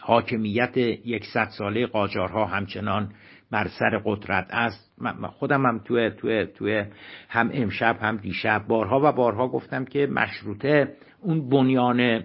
حاکمیت 0.00 0.76
یکصد 0.76 1.48
ساله 1.58 1.86
قاجارها 1.86 2.46
همچنان 2.46 3.12
بر 3.50 3.68
سر 3.68 4.00
قدرت 4.04 4.46
است. 4.50 4.92
خودم 5.38 5.66
هم 5.66 5.78
توی, 5.78 6.10
توی, 6.10 6.46
توی 6.46 6.84
هم 7.28 7.50
امشب 7.52 7.96
هم 8.00 8.16
دیشب 8.16 8.64
بارها 8.68 9.00
و 9.02 9.12
بارها 9.12 9.48
گفتم 9.48 9.84
که 9.84 10.06
مشروطه 10.06 10.96
اون 11.22 11.48
بنیان 11.48 12.22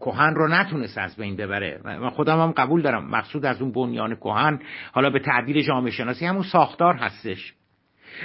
کهن 0.00 0.34
رو 0.34 0.48
نتونست 0.48 0.98
از 0.98 1.16
بین 1.16 1.36
ببره. 1.36 1.80
من 1.84 2.10
خودم 2.10 2.40
هم 2.40 2.50
قبول 2.50 2.82
دارم. 2.82 3.10
مقصود 3.10 3.44
از 3.44 3.62
اون 3.62 3.72
بنیان 3.72 4.14
کهن 4.14 4.60
حالا 4.92 5.10
به 5.10 5.18
تعبیر 5.18 5.62
جامعه 5.62 5.90
شناسی 5.90 6.26
همون 6.26 6.42
ساختار 6.42 6.94
هستش. 6.94 7.54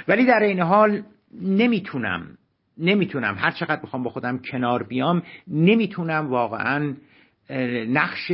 ولی 0.07 0.25
در 0.25 0.39
این 0.39 0.59
حال 0.59 1.03
نمی‌تونم 1.41 2.37
نمی‌تونم. 2.77 3.35
هر 3.37 3.51
چقدر 3.51 3.81
بخوام 3.81 4.03
با 4.03 4.09
خودم 4.09 4.39
کنار 4.51 4.83
بیام 4.83 5.23
نمی‌تونم 5.47 6.29
واقعا 6.29 6.93
نقش 7.89 8.31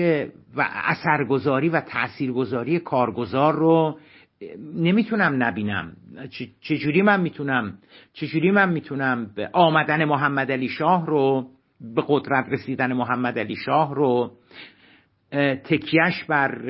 و 0.56 0.70
اثرگذاری 0.86 1.70
و 1.70 1.82
تاثیرگذاری 1.82 2.80
کارگزار 2.80 3.56
رو 3.56 4.00
نمی‌تونم 4.76 5.44
نبینم. 5.44 5.94
چجوری 6.62 7.02
من 7.02 7.22
می‌تونم 7.22 7.78
چجوری 8.14 8.52
من 8.52 8.70
می‌تونم 8.70 9.30
آمدن 9.54 10.06
محمد 10.06 10.52
علی 10.52 10.68
شاه 10.68 11.06
رو 11.06 11.48
به 11.96 12.04
قدرت 12.08 12.46
رسیدن 12.50 12.94
محمد 12.94 13.40
علی 13.40 13.56
شاه 13.56 13.96
رو 13.96 14.32
تکیش 15.64 16.24
بر 16.30 16.62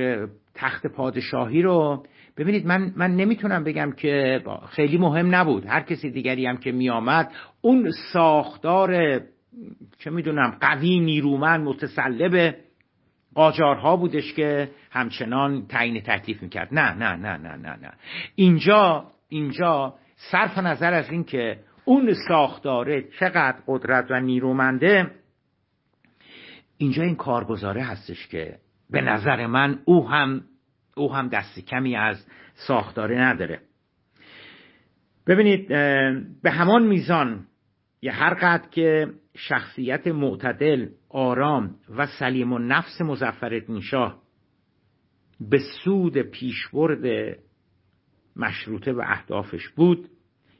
تخت 0.55 0.87
پادشاهی 0.87 1.61
رو. 1.61 2.03
ببینید 2.37 2.65
من 2.65 2.93
من 2.95 3.15
نمی‌تونم 3.15 3.63
بگم 3.63 3.91
که 3.91 4.43
خیلی 4.69 4.97
مهم 4.97 5.35
نبود. 5.35 5.65
هر 5.65 5.81
کسی 5.81 6.11
دیگری 6.11 6.45
هم 6.45 6.57
که 6.57 6.71
میآمد 6.71 7.31
اون 7.61 7.91
ساختار 8.13 9.21
چه 9.99 10.09
می‌دونم 10.09 10.57
قوی 10.61 10.99
نیرومند 10.99 11.63
متسلب 11.63 12.55
قاجارها 13.35 13.97
بودش 13.97 14.33
که 14.33 14.71
همچنان 14.91 15.67
تعیین 15.67 16.01
تکلیف 16.01 16.41
می‌کرد. 16.41 16.73
نه 16.73 16.93
نه 16.93 17.15
نه 17.15 17.37
نه 17.37 17.55
نه 17.55 17.77
نه. 17.81 17.93
اینجا 18.35 19.11
اینجا 19.29 19.95
صرف 20.15 20.57
نظر 20.57 20.93
از 20.93 21.09
اینکه 21.09 21.59
اون 21.85 22.13
ساختاره 22.27 23.03
چقدر 23.19 23.57
قدرت 23.67 24.11
و 24.11 24.19
نیرومنده 24.19 25.11
اینجا 26.77 27.03
این 27.03 27.15
کارگزاره 27.15 27.83
هستش 27.83 28.27
که 28.27 28.57
به 28.89 29.01
نظر 29.01 29.45
من 29.45 29.79
او 29.85 30.09
هم 30.09 30.41
او 30.95 31.13
هم 31.13 31.27
دست 31.27 31.59
کمی 31.59 31.95
از 31.95 32.25
ساختاره 32.53 33.21
نداره. 33.21 33.61
ببینید 35.27 35.67
به 36.41 36.51
همان 36.51 36.83
میزان 36.83 37.47
یه 38.01 38.11
هر 38.11 38.33
قدر 38.33 38.69
که 38.69 39.13
شخصیت 39.35 40.07
معتدل 40.07 40.89
آرام 41.09 41.75
و 41.97 42.07
سلیم 42.19 42.53
و 42.53 42.59
نفس 42.59 43.01
مزفر 43.01 43.79
شاه 43.81 44.21
به 45.39 45.59
سود 45.83 46.17
پیشبرد 46.17 47.37
مشروطه 48.35 48.93
و 48.93 49.01
اهدافش 49.05 49.69
بود. 49.69 50.09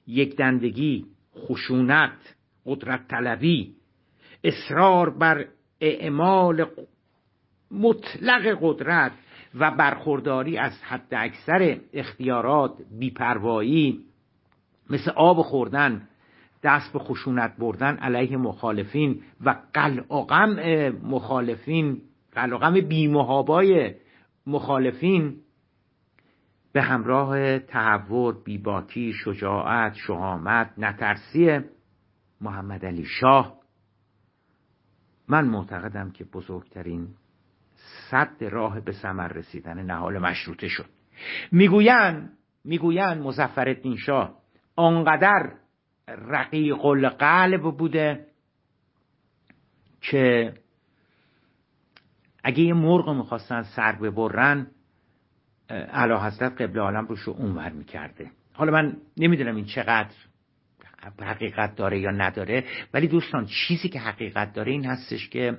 یک 0.08 0.36
دندگی 0.36 1.06
خشونت 1.38 2.36
قدرت 2.66 3.08
طلبی 3.08 3.76
اصرار 4.44 5.10
بر 5.10 5.46
اعمال 5.82 6.66
مطلق 7.72 8.58
قدرت 8.62 9.12
و 9.56 9.72
برخورداری 9.72 10.58
از 10.58 10.84
حد 10.84 11.08
اکثر 11.12 11.80
اختیارات 11.94 12.78
بیپروایی 13.00 14.06
مثل 14.90 15.12
آب 15.12 15.42
خوردن 15.42 16.08
دست 16.64 16.94
به 16.94 17.00
خشونت 17.00 17.58
بردن 17.58 17.98
علیه 17.98 18.38
مخالفین 18.38 19.22
و 19.42 19.56
قلقم 19.74 20.56
مخالفین 21.04 22.02
قلقم 22.32 22.82
بیمهابای 22.82 23.96
مخالفین 24.48 25.36
به 26.74 26.82
همراه 26.82 27.60
تحور 27.60 28.44
بیباکی 28.44 29.14
شجاعت 29.14 29.94
شهامت 29.94 30.74
نترسی 30.78 31.60
محمد 32.42 32.86
علی 32.86 33.06
شاه. 33.06 33.60
من 35.28 35.46
معتقدم 35.48 36.12
که 36.12 36.24
بزرگترین 36.24 37.08
صد 38.12 38.44
راه 38.44 38.80
به 38.80 38.92
ثمر 38.92 39.28
رسیدن 39.28 39.86
نهال 39.86 40.18
مشروطه 40.18 40.68
شد. 40.68 40.86
می‌گویند 41.52 42.38
می‌گویند 42.66 43.22
مظفرالدین 43.22 43.96
شاه 43.96 44.38
آنقدر 44.76 45.52
رقیق 46.08 46.86
القلب 46.86 47.62
بوده 47.62 48.26
که 50.02 50.54
اگه 52.44 52.60
یه 52.64 52.74
مرغ 52.74 53.10
می‌خواستن 53.10 53.62
سر 53.62 53.92
ببرن 53.92 54.68
علا 55.70 56.26
حضرت 56.26 56.62
قبل 56.62 56.80
عالم 56.80 57.06
روش 57.06 57.28
اونور 57.28 57.70
می‌کرده. 57.70 58.32
حالا 58.54 58.72
من 58.72 58.98
نمی‌دونم 59.18 59.56
این 59.56 59.66
چقدر 59.66 60.14
حقیقت 61.22 61.76
داره 61.76 62.00
یا 62.00 62.12
نداره 62.12 62.64
ولی 62.94 63.08
دوستان 63.08 63.46
چیزی 63.46 63.90
که 63.90 64.00
حقیقت 64.00 64.54
داره 64.54 64.72
این 64.72 64.86
هستش 64.86 65.30
که 65.30 65.58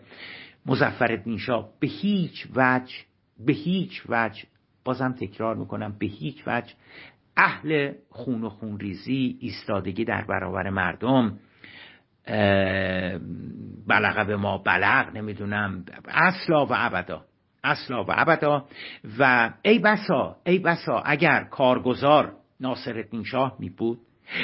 مزفر 0.67 1.37
شاه 1.39 1.71
به 1.81 1.87
هیچ 1.87 2.47
وجه 2.57 2.95
به 3.47 3.53
هیچ 3.53 4.03
وجه 4.09 4.43
بازم 4.85 5.13
تکرار 5.13 5.57
می‌کنم 5.57 5.97
به 5.99 6.07
هیچ 6.07 6.43
وجه 6.47 6.75
اهل 7.37 7.93
خون 8.11 8.45
و 8.45 8.49
خون 8.49 8.79
ریزی 8.79 9.39
ایستادگی 9.41 10.05
در 10.05 10.25
برابر 10.25 10.71
مردم 10.71 11.39
بلغه 13.89 14.25
به 14.25 14.37
ما 14.37 14.59
بلغ 14.59 15.17
نمی‌دونم 15.17 15.85
اصلا 16.09 16.67
و 16.67 16.71
ابدا 16.73 17.25
اصلا 17.65 18.05
و 18.05 18.07
ابدا. 18.09 18.65
و 19.19 19.53
ای 19.63 19.79
بسا 19.79 20.37
ای 20.47 20.59
بسا 20.59 20.99
اگر 20.99 21.45
کارگزار 21.45 22.37
ناصرالدین 22.61 23.25
شاه 23.25 23.57
می 23.59 23.71
بود 23.71 23.99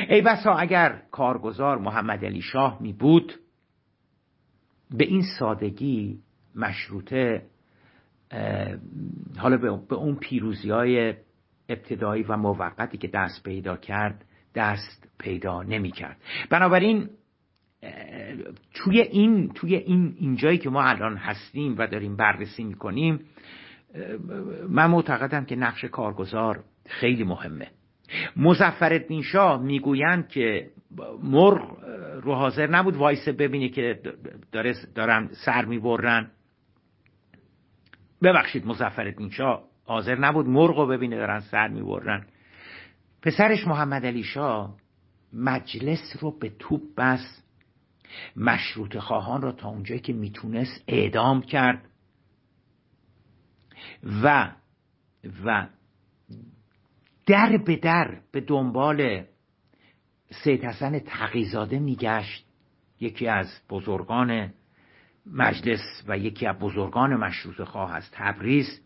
ای 0.09 0.23
بسا 0.23 0.53
اگر 0.53 1.03
کارگزار 1.11 1.79
محمد 1.79 2.25
علی 2.25 2.43
شاه 2.43 2.79
می 2.81 2.93
بود 2.93 3.33
به 4.91 5.05
این 5.05 5.23
سادگی 5.39 6.19
مشروطه 6.55 7.43
حالا 9.39 9.57
به 9.89 9.95
اون 9.95 10.17
پیروزی 10.17 10.71
های 10.71 11.15
ابتدایی 11.71 12.23
و 12.23 12.37
موقتی 12.37 12.99
که 12.99 13.09
دست 13.09 13.43
پیدا 13.45 13.77
کرد 13.77 14.25
دست 14.55 15.09
پیدا 15.19 15.63
نمی 15.63 15.91
کرد 15.91 16.17
بنابراین 16.51 17.09
توی 18.75 19.01
این 19.01 19.53
توی 19.55 19.75
این 19.77 20.15
اینجایی 20.19 20.59
که 20.59 20.71
ما 20.71 20.83
الان 20.83 21.17
هستیم 21.17 21.75
و 21.79 21.87
داریم 21.87 22.17
بررسی 22.17 22.65
می‌کنیم 22.65 23.21
من 24.69 24.87
معتقدم 24.87 25.45
که 25.45 25.57
نقش 25.57 25.85
کارگزار 25.85 26.65
خیلی 26.87 27.25
مهمه. 27.25 27.71
مزفر 28.37 29.05
شاه 29.23 29.63
می‌گویند 29.63 30.29
که 30.29 30.71
مرغ 31.23 31.79
رو 32.23 32.35
حاضر 32.35 32.67
نبود 32.67 32.97
وایسه 32.97 33.33
ببینه 33.33 33.69
که 33.69 34.01
داره 34.53 34.75
دارن 34.95 35.29
سر 35.45 35.65
می‌برن. 35.65 36.31
ببخشید 38.23 38.67
مزفر 38.67 39.15
شاه 39.31 39.70
حاضر 39.91 40.19
نبود 40.19 40.47
مرغ 40.47 40.77
رو 40.77 40.87
ببینه 40.87 41.17
دارن 41.17 41.41
سر 41.41 41.69
می‌برن. 41.69 42.27
پسرش 43.23 43.67
محمد 43.67 44.07
علی 44.07 44.23
شاه 44.23 44.77
مجلس 45.33 46.17
رو 46.21 46.39
به 46.39 46.53
توپ 46.59 46.81
بس 46.97 47.43
مشروط 48.37 48.97
خواهان 48.97 49.43
را 49.43 49.53
تا 49.53 49.69
اونجایی 49.69 50.01
که 50.01 50.13
می‌تونست 50.13 50.85
اعدام 50.89 51.43
کرد. 51.43 51.89
و 54.23 54.53
و 55.45 55.67
در 57.27 57.57
به 57.67 57.77
در 57.77 58.21
به 58.33 58.41
دنبال 58.41 59.25
سید 60.45 60.65
حسن 60.65 60.99
تقیزاده 60.99 61.79
میگشت. 61.79 62.47
یکی 63.01 63.29
از 63.29 63.47
بزرگان 63.71 64.53
مجلس 65.27 66.05
و 66.09 66.19
یکی 66.19 66.47
از 66.47 66.59
بزرگان 66.59 67.17
مشروط 67.17 67.63
خواه 67.63 67.95
از 67.95 68.11
تبریز. 68.13 68.81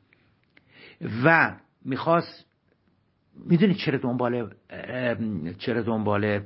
و 1.24 1.56
می‌خواست 1.84 2.46
می‌دونید 3.34 3.76
چرا 3.76 3.98
دنبال 3.98 4.54
چرا 5.58 5.82
دنبال 5.82 6.42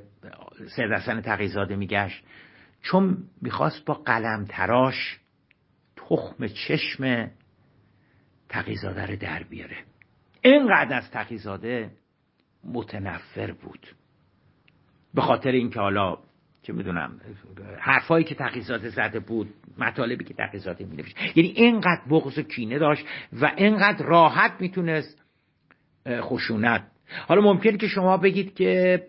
سید 0.75 0.91
حسن 0.91 1.21
تقیزاده 1.21 1.75
میگشت؟ 1.75 2.23
چون 2.81 3.17
می‌خواست 3.41 3.85
با 3.85 3.93
قلم 3.93 4.45
تراش 4.49 5.19
تخم 5.95 6.47
چشم 6.47 7.31
تقیزاده 8.49 9.05
رو 9.05 9.15
در 9.15 9.43
بیاره. 9.43 9.77
اینقدر 10.41 10.97
از 10.97 11.11
تقیزاده 11.11 11.91
متنفر 12.63 13.51
بود. 13.51 13.87
به 15.13 15.21
خاطر 15.21 15.51
اینکه 15.51 15.79
حالا 15.79 16.17
چه 16.61 16.73
می‌دونم 16.73 17.19
حرفایی 17.79 18.23
که 18.23 18.35
تقیزاده 18.35 18.89
زده 18.89 19.19
بود 19.19 19.49
مطالبی 19.77 20.23
که 20.23 20.33
تقیزاده 20.33 20.85
می 20.85 21.03
یعنی 21.35 21.49
اینقدر 21.49 22.01
بغض 22.09 22.37
و 22.37 22.41
کینه 22.41 22.79
داشت 22.79 23.05
و 23.41 23.51
اینقدر 23.57 24.05
راحت 24.05 24.51
می‌تونست 24.59 25.23
خشونت. 26.07 26.83
حالا 27.27 27.41
ممکنه 27.41 27.77
که 27.77 27.87
شما 27.87 28.17
بگید 28.17 28.53
که 28.53 29.01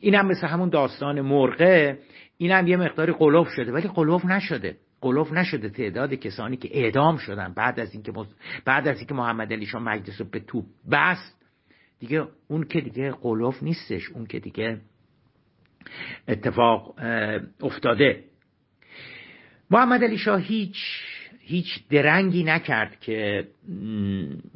اینم 0.00 0.26
مثل 0.26 0.46
همون 0.46 0.68
داستان 0.68 1.20
مرغه 1.20 1.98
اینم 2.36 2.66
یه 2.66 2.76
مقداری 2.76 3.12
قلوف 3.12 3.48
شده 3.48 3.72
ولی 3.72 3.88
قلوف 3.88 4.24
نشده. 4.24 4.76
قلوف 5.00 5.32
نشده 5.32 5.68
تعداد 5.68 6.14
کسانی 6.14 6.56
که 6.56 6.68
اعدام 6.72 7.16
شدن 7.16 7.54
بعد 7.54 7.80
از 7.80 7.94
اینکه 7.94 8.12
بعد 8.64 8.88
از 8.88 8.96
اینکه 8.96 9.14
محمد 9.14 9.52
علی 9.52 9.66
شاه 9.66 9.82
مجلس 9.82 10.20
رو 10.20 10.26
به 10.30 10.40
توپ 10.40 10.64
بست. 10.90 11.44
دیگه 11.98 12.24
اون 12.48 12.64
که 12.64 12.80
دیگه 12.80 13.10
قلوف 13.10 13.62
نیستش 13.62 14.10
اون 14.10 14.26
که 14.26 14.38
دیگه 14.38 14.80
اتفاق 16.28 16.94
افتاده. 17.62 18.24
محمد 19.70 20.04
علی 20.04 20.18
شاه 20.18 20.40
هیچ 20.40 20.76
هیچ 21.40 21.88
درنگی 21.90 22.44
نکرد 22.44 23.00
که 23.00 23.48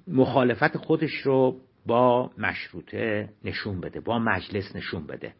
مخالفت 0.08 0.76
خودش 0.76 1.12
رو 1.12 1.60
با 1.86 2.30
مشروطه 2.38 3.28
نشون 3.44 3.80
بده 3.80 4.00
با 4.00 4.18
مجلس 4.18 4.76
نشون 4.76 5.06
بده. 5.06 5.34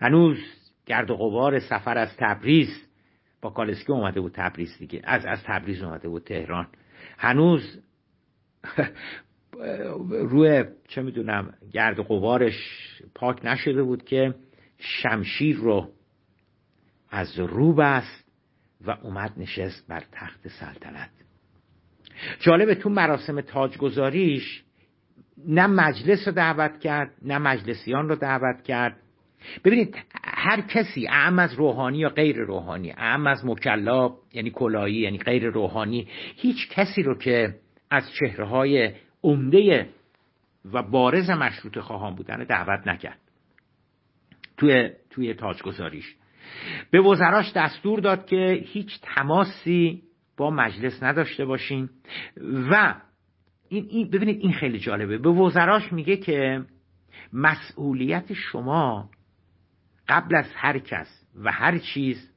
هنوز 0.00 0.38
گرد 0.86 1.10
و 1.10 1.16
غبار 1.16 1.58
سفر 1.58 1.98
از 1.98 2.16
تبریز 2.18 2.68
با 3.42 3.50
کالسکی 3.50 3.92
اومده 3.92 4.20
بود 4.20 4.32
تبریز 4.32 4.78
دیگه 4.78 5.00
از 5.04 5.26
از 5.26 5.38
تبریز 5.44 5.82
اومده 5.82 6.08
بود 6.08 6.24
تهران. 6.24 6.66
هنوز 7.18 7.78
روی 10.30 10.64
چه 10.88 11.02
می‌دونم 11.02 11.54
گرد 11.72 11.98
و 11.98 12.02
غبارش 12.02 12.54
پاک 13.14 13.44
نشده 13.44 13.82
بود 13.82 14.04
که 14.04 14.34
شمشیر 14.82 15.56
رو 15.56 15.88
از 17.10 17.38
رو 17.38 17.74
بست 17.74 18.24
و 18.86 18.90
اومد 18.90 19.32
نشست 19.36 19.88
بر 19.88 20.02
تخت 20.12 20.48
سلطنت. 20.48 21.10
جالبه 22.40 22.74
تو 22.74 22.88
مراسم 22.88 23.40
تاجگذاریش 23.40 24.62
نه 25.46 25.66
مجلس 25.66 26.28
رو 26.28 26.34
دعوت 26.34 26.80
کرد 26.80 27.10
نه 27.22 27.38
مجلسیان 27.38 28.08
رو 28.08 28.16
دعوت 28.16 28.62
کرد. 28.62 28.96
ببینید 29.64 29.96
هر 30.24 30.60
کسی 30.60 31.08
اعم 31.08 31.38
از 31.38 31.54
روحانی 31.54 31.98
یا 31.98 32.08
غیر 32.08 32.36
روحانی 32.36 32.90
اعم 32.90 33.26
از 33.26 33.46
مکلا 33.46 34.14
یعنی 34.32 34.50
کلایی 34.50 34.94
یعنی 34.94 35.18
غیر 35.18 35.46
روحانی 35.46 36.08
هیچ 36.36 36.68
کسی 36.70 37.02
رو 37.02 37.18
که 37.18 37.54
از 37.90 38.12
چهره 38.12 38.44
های 38.44 38.92
عمده 39.22 39.88
و 40.72 40.82
بارز 40.82 41.30
مشروط 41.30 41.78
خواهان 41.78 42.14
بودن 42.14 42.44
دعوت 42.44 42.86
نکرد. 42.86 43.21
توی 44.56 44.90
توی 45.10 45.34
تاجگذاریش. 45.34 46.16
به 46.90 47.00
وزراش 47.00 47.52
دستور 47.52 48.00
داد 48.00 48.26
که 48.26 48.64
هیچ 48.66 49.00
تماسی 49.02 50.02
با 50.36 50.50
مجلس 50.50 51.02
نداشته 51.02 51.44
باشین 51.44 51.90
و 52.70 52.94
این, 53.68 53.86
این 53.90 54.10
ببینید 54.10 54.40
این 54.40 54.52
خیلی 54.52 54.78
جالبه. 54.78 55.18
به 55.18 55.30
وزراش 55.30 55.92
میگه 55.92 56.16
که 56.16 56.64
مسئولیت 57.32 58.32
شما 58.32 59.10
قبل 60.08 60.36
از 60.36 60.52
هر 60.54 60.78
کس 60.78 61.26
و 61.34 61.52
هر 61.52 61.78
چیز 61.78 62.32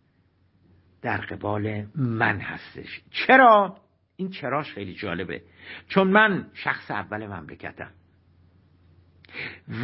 در 1.01 1.17
قبال 1.17 1.85
من 1.95 2.39
هستش. 2.39 3.01
چرا؟ 3.11 3.77
این 4.15 4.29
چراش 4.29 4.73
خیلی 4.73 4.93
جالبه. 4.93 5.41
چون 5.87 6.07
من 6.07 6.47
شخص 6.53 6.91
اول 6.91 7.27
مملکتم. 7.27 7.91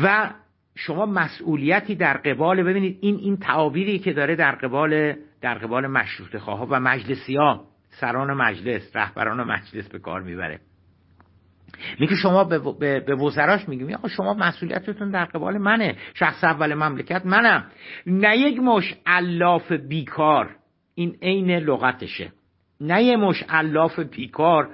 و 0.04 0.34
شما 0.76 1.06
مسئولیتی 1.06 1.96
در 1.96 2.18
قبال 2.18 2.64
ببینید 2.64 2.98
این 3.02 3.16
این 3.16 3.38
تعابیری 3.38 4.00
که 4.00 4.14
داره 4.14 4.36
در 4.36 4.52
قبال 4.52 5.16
در 5.42 5.54
قبال 5.54 5.88
مشروط 5.88 6.38
خواه 6.38 6.68
و 6.70 6.80
مجلسی 6.80 7.36
ها 7.36 7.66
سران 7.90 8.34
مجلس 8.34 8.96
رهبران 8.96 9.44
مجلس 9.44 9.90
به 9.90 10.00
کار 10.00 10.22
می‌بره. 10.22 10.60
میگه 12.00 12.16
شما 12.16 12.44
به, 12.44 12.60
به, 12.80 13.00
به 13.00 13.16
وزراش 13.16 13.70
میگیم 13.70 13.94
آقا 13.94 14.08
شما 14.08 14.34
مسئولیتتون 14.34 15.12
در 15.12 15.26
قبال 15.26 15.58
منه. 15.58 15.98
شخص 16.14 16.44
اول 16.44 16.74
مملکت 16.74 17.26
منم. 17.26 17.66
نه 18.08 18.38
یک 18.38 18.60
مش 18.60 18.96
الاف 19.06 19.72
بیکار. 19.72 20.56
این 20.96 21.18
عین 21.22 21.52
لغتشه. 21.52 22.32
نه 22.82 23.04
یک 23.04 23.20
مش 23.20 23.44
الاف 23.50 24.00
بیکار 24.00 24.70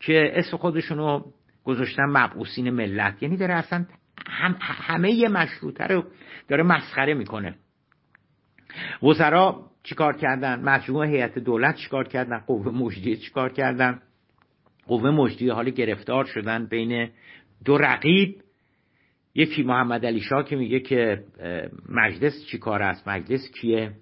که 0.00 0.32
اسم 0.34 0.56
خودشونو 0.56 1.22
گذاشتن 1.64 2.04
مبعوثین 2.04 2.70
ملت. 2.70 3.22
یعنی 3.22 3.36
داره 3.36 3.54
اصلا 3.54 3.84
هم 4.26 4.56
همه 4.60 5.28
مشروطه 5.28 5.84
رو 5.84 6.04
داره 6.48 6.62
مسخره 6.62 7.14
می‌کنه. 7.14 7.54
وزرا 9.02 9.70
چیکار 9.82 10.16
کردن؟ 10.16 10.60
مجموعه 10.60 11.08
هیئت 11.08 11.38
دولت 11.38 11.76
چیکار 11.76 12.08
کردن؟ 12.08 12.38
قوه 12.38 12.72
مجریه 12.72 13.16
چیکار 13.16 13.52
کردن؟ 13.52 14.02
قوه 14.86 15.10
مجریه 15.10 15.52
حال 15.52 15.70
گرفتار 15.70 16.24
شدن 16.24 16.66
بین 16.66 17.10
دو 17.64 17.78
رقیب. 17.78 18.42
یکی 19.34 19.62
محمد 19.62 20.06
علی 20.06 20.20
شاه 20.20 20.44
که 20.44 20.56
میگه 20.56 20.80
که 20.80 21.24
مجلس 21.88 22.46
چی 22.50 22.58
کار 22.58 22.82
است؟ 22.82 23.08
مجلس 23.08 23.50
کیه؟ 23.60 23.92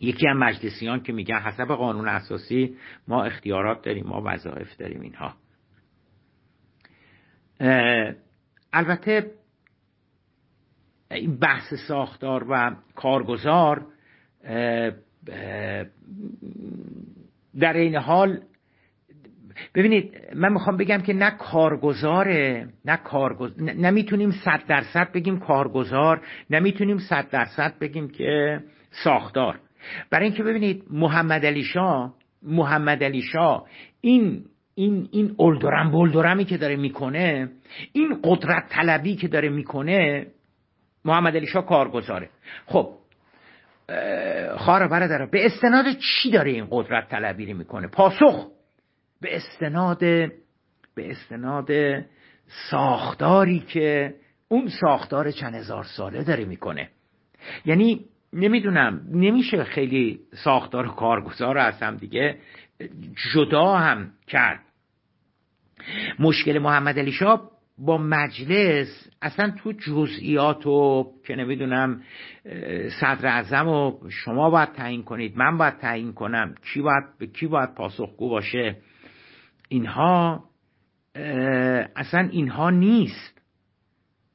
یکی 0.00 0.26
هم 0.26 0.38
مجلسیان 0.38 1.02
که 1.02 1.12
میگن 1.12 1.38
حسب 1.38 1.64
قانون 1.64 2.08
اساسی 2.08 2.76
ما 3.08 3.24
اختیارات 3.24 3.84
داریم 3.84 4.06
ما 4.06 4.22
وظایف 4.26 4.76
داریم 4.76 5.00
اینها. 5.00 5.34
البته 8.74 9.30
این 11.10 11.36
بحث 11.36 11.74
ساختار 11.88 12.46
و 12.50 12.76
کارگزار 12.94 13.86
در 17.60 17.72
این 17.72 17.96
حال 17.96 18.40
ببینید 19.74 20.14
من 20.34 20.52
می‌خوام 20.52 20.76
بگم 20.76 20.98
که 20.98 21.12
نه 21.12 21.30
کارگزاره 21.30 22.68
نه 22.84 22.96
کارگزار 22.96 23.60
نمی‌تونیم 23.60 24.30
صد 24.30 24.62
درصد 24.68 25.12
بگیم 25.12 25.38
کارگزار 25.38 26.26
نمی‌تونیم 26.50 26.98
صد 26.98 27.30
درصد 27.30 27.78
بگیم 27.78 28.08
که 28.08 28.60
ساختار. 29.04 29.60
برای 30.10 30.26
اینکه 30.26 30.42
ببینید 30.42 30.84
محمد 30.90 31.46
علی 31.46 31.64
شاه 31.64 32.14
محمد 32.42 33.04
علی 33.04 33.22
شاه 33.22 33.66
این 34.00 34.44
این 34.74 35.08
این 35.10 35.34
اولدرم 35.36 35.90
بولدرمی 35.90 36.44
که 36.44 36.56
داره 36.56 36.76
می‌کنه 36.76 37.48
این 37.92 38.20
قدرت 38.24 38.68
طلبی 38.68 39.16
که 39.16 39.28
داره 39.28 39.48
می‌کنه 39.48 40.26
محمد 41.04 41.36
علی 41.36 41.46
شاه 41.46 41.66
کارگزاره. 41.66 42.30
خب 42.66 42.94
خواهر 44.56 44.88
برادر 44.88 45.26
به 45.26 45.46
استناد 45.46 45.84
چی 45.98 46.30
داره 46.30 46.50
این 46.50 46.66
قدرت 46.70 47.08
طلبی 47.08 47.52
می‌کنه؟ 47.52 47.86
پاسخ. 47.86 48.46
به 49.20 49.36
استناد 49.36 49.98
به 50.94 51.10
استناد 51.10 51.70
ساختاری 52.70 53.60
که 53.60 54.14
اون 54.48 54.68
ساختار 54.80 55.30
چند 55.30 55.54
هزار 55.54 55.84
ساله 55.84 56.24
داره 56.24 56.44
می‌کنه. 56.44 56.88
یعنی 57.64 58.04
نمی‌دونم 58.32 59.00
نمیشه 59.12 59.64
خیلی 59.64 60.20
ساختار 60.44 60.88
کارگزار 60.88 61.54
رو 61.54 61.60
از 61.60 61.82
هم 61.82 61.96
دیگه 61.96 62.38
جدا 63.34 63.76
هم 63.76 64.10
کرد. 64.26 64.60
مشکل 66.18 66.58
محمد 66.58 66.98
علی 66.98 67.12
شاه 67.12 67.50
با 67.78 67.98
مجلس 67.98 69.08
اصلا 69.22 69.50
تو 69.50 69.72
جزئیات 69.72 70.66
و 70.66 71.06
که 71.26 71.36
نمی‌دونم 71.36 72.02
صدر 73.00 73.26
اعظم 73.26 73.68
و 73.68 73.98
شما 74.10 74.50
باید 74.50 74.72
تعیین 74.72 75.02
کنید 75.02 75.36
من 75.36 75.58
باید 75.58 75.78
تعیین 75.78 76.12
کنم 76.12 76.54
کی 76.72 76.80
باید 76.80 77.04
به 77.18 77.26
کی 77.26 77.46
باید 77.46 77.74
پاسخگو 77.74 78.28
باشه 78.28 78.76
اینها 79.68 80.44
اصلا 81.96 82.28
اینها 82.32 82.70
نیست. 82.70 83.40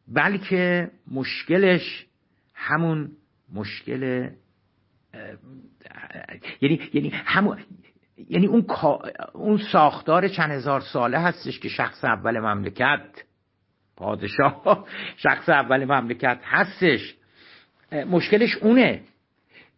بلکه 0.08 0.92
مشکلش 1.12 2.06
همون 2.54 3.12
مشکل 3.54 4.30
یعنی 6.62 6.80
یعنی 6.94 7.10
همون 7.14 7.58
یعنی 8.30 8.48
اون 8.48 8.66
اون 9.34 9.58
ساختار 9.58 10.28
چند 10.28 10.52
هزار 10.52 10.82
ساله 10.82 11.20
هستش 11.20 11.60
که 11.60 11.70
شخص 11.70 12.04
اول 12.04 12.40
مملکت 12.40 13.24
پادشاه 13.96 14.88
شخص 15.26 15.50
اول 15.50 15.86
مملکت 15.86 16.40
هستش. 16.44 17.16
مشکلش 17.92 18.56
اونه. 18.56 19.02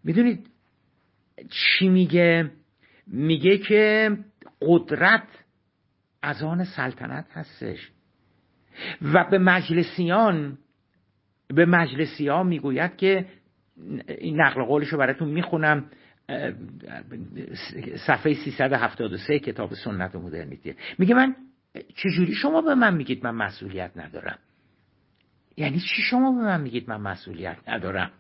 می‌دونید 0.03 0.47
چی 1.49 1.89
میگه؟ 1.89 2.51
میگه 3.07 3.57
که 3.57 4.17
قدرت 4.61 5.27
از 6.21 6.43
آن 6.43 6.63
سلطنت 6.63 7.25
هستش. 7.33 7.91
و 9.01 9.25
به 9.31 9.37
مجلسیان 9.37 10.57
به 11.47 11.65
مجلسیان 11.65 12.47
می‌گوید 12.47 12.95
که 12.97 13.25
این 14.07 14.41
نقل 14.41 14.63
قولش 14.63 14.87
رو 14.87 14.97
براتون 14.97 15.27
می‌خونم. 15.27 15.89
صفحه 18.07 18.33
373 18.33 19.39
کتاب 19.39 19.73
سنت 19.73 20.15
و 20.15 20.19
مدرنیتی 20.19 20.75
میگه 20.97 21.15
من 21.15 21.35
چجوری 21.95 22.33
شما 22.33 22.61
به 22.61 22.75
من 22.75 22.95
میگید 22.95 23.23
من 23.23 23.35
مسئولیت 23.35 23.91
ندارم؟ 23.95 24.37
یعنی 25.57 25.79
چی 25.79 26.01
شما 26.01 26.31
به 26.31 26.41
من 26.41 26.61
میگید 26.61 26.89
من 26.89 27.01
مسئولیت 27.01 27.57
ندارم؟ 27.67 28.11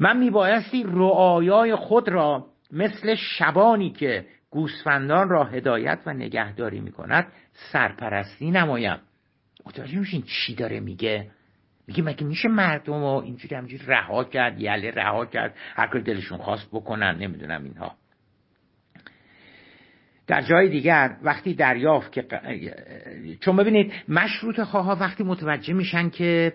من 0.00 0.16
میبایستی 0.16 0.84
رعایای 0.84 1.74
خود 1.74 2.08
را 2.08 2.46
مثل 2.72 3.14
شبانی 3.14 3.90
که 3.90 4.26
گوسفندان 4.50 5.28
را 5.28 5.44
هدایت 5.44 5.98
و 6.06 6.12
نگهداری 6.12 6.80
می‌کند 6.80 7.32
سرپرستی 7.72 8.50
نمایم. 8.50 8.98
متوجه 9.66 9.98
میشین 9.98 10.22
چی 10.22 10.54
داره 10.54 10.80
میگه؟ 10.80 11.30
میگه 11.88 12.02
مگه 12.02 12.26
میشه 12.26 12.48
مردم 12.48 12.92
رو 12.92 13.22
اینجوری 13.24 13.54
همجوری 13.56 13.84
رها 13.86 14.24
کرد 14.24 14.60
یله 14.60 14.90
رها 14.90 15.26
کرد 15.26 15.54
هر 15.74 15.86
دلشون 15.86 16.38
خواست 16.38 16.68
بکنن 16.72 17.18
نمی‌دونم 17.18 17.64
اینها. 17.64 17.94
در 20.26 20.40
جای 20.42 20.68
دیگر 20.68 21.16
وقتی 21.22 21.54
دریافت 21.54 22.12
که 22.12 22.24
چون 23.40 23.56
ببینید 23.56 23.92
مشروط 24.08 24.60
خواه 24.60 25.00
وقتی 25.00 25.24
متوجه 25.24 25.74
میشن 25.74 26.10
که 26.10 26.52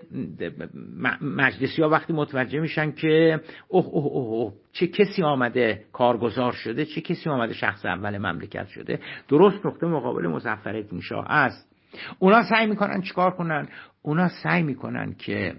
مجلسی 1.22 1.82
ها 1.82 1.90
وقتی 1.90 2.14
متوجه 2.14 2.60
میشن 2.60 2.92
که 2.92 3.40
اوه 3.68 3.86
اوه 3.86 4.06
اوه 4.06 4.54
چه 4.72 4.88
کسی 4.88 5.24
آمده 5.24 5.86
کارگزار 5.94 6.52
شده 6.52 6.86
چه 6.86 7.02
کسی 7.02 7.30
آمده 7.30 7.54
شخص 7.54 7.86
اول 7.86 8.18
مملکت 8.18 8.68
شده 8.68 9.00
درست 9.28 9.66
نقطه 9.66 9.88
مقابل 9.88 10.28
مزفر 10.28 10.84
شاه 11.02 11.26
است. 11.32 11.73
اونا 12.20 12.44
سعی 12.44 12.68
می‌کنن 12.68 13.02
چیکار 13.02 13.32
کنن؟ 13.32 13.68
اونا 14.02 14.30
سعی 14.30 14.64
می‌کنن 14.64 15.14
که 15.14 15.56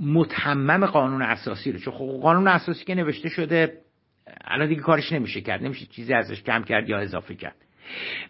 متمم 0.00 0.86
قانون 0.86 1.22
اساسی 1.22 1.72
رو 1.72 1.78
چون 1.78 1.94
خب 1.94 2.06
قانون 2.22 2.48
اساسی 2.48 2.84
که 2.84 2.94
نوشته 2.94 3.28
شده 3.28 3.72
الان 4.44 4.68
دیگه 4.68 4.80
کارش 4.80 5.12
نمیشه 5.12 5.40
کرد 5.40 5.62
نمیشه 5.62 5.86
چیزی 5.86 6.14
ازش 6.14 6.42
کم 6.42 6.62
کرد 6.62 6.88
یا 6.88 6.98
اضافه 6.98 7.34
کرد. 7.34 7.56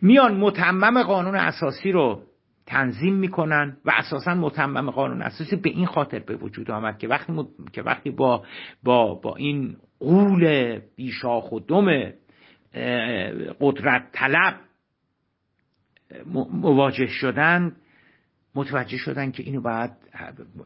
میان 0.02 0.36
متمم 0.36 1.02
قانون 1.02 1.34
اساسی 1.34 1.92
رو 1.92 2.22
تنظیم 2.66 3.14
می‌کنن 3.14 3.76
و 3.84 3.92
اساسا 3.96 4.34
متمم 4.34 4.90
قانون 4.90 5.22
اساسی 5.22 5.56
به 5.56 5.70
این 5.70 5.86
خاطر 5.86 6.18
به 6.18 6.36
وجود 6.36 6.70
آمد 6.70 6.98
که 6.98 7.08
وقتی 7.08 7.32
که 7.72 7.82
وقتی 7.82 8.10
با 8.10 8.44
با 8.82 9.14
با 9.14 9.36
این 9.36 9.76
قول 10.00 10.78
بیشاخ 10.96 11.52
و 11.52 11.60
دم 11.60 12.12
قدرت 13.60 14.02
طلب 14.12 14.54
مواجه 16.52 17.06
شدن 17.06 17.72
متوجه 18.54 18.96
شدن 18.96 19.30
که 19.30 19.42
اینو 19.42 19.60
باید 19.60 19.90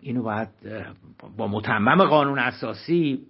اینو 0.00 0.22
باید 0.22 0.48
با 1.36 1.48
متمم 1.48 2.04
قانون 2.04 2.38
اساسی 2.38 3.26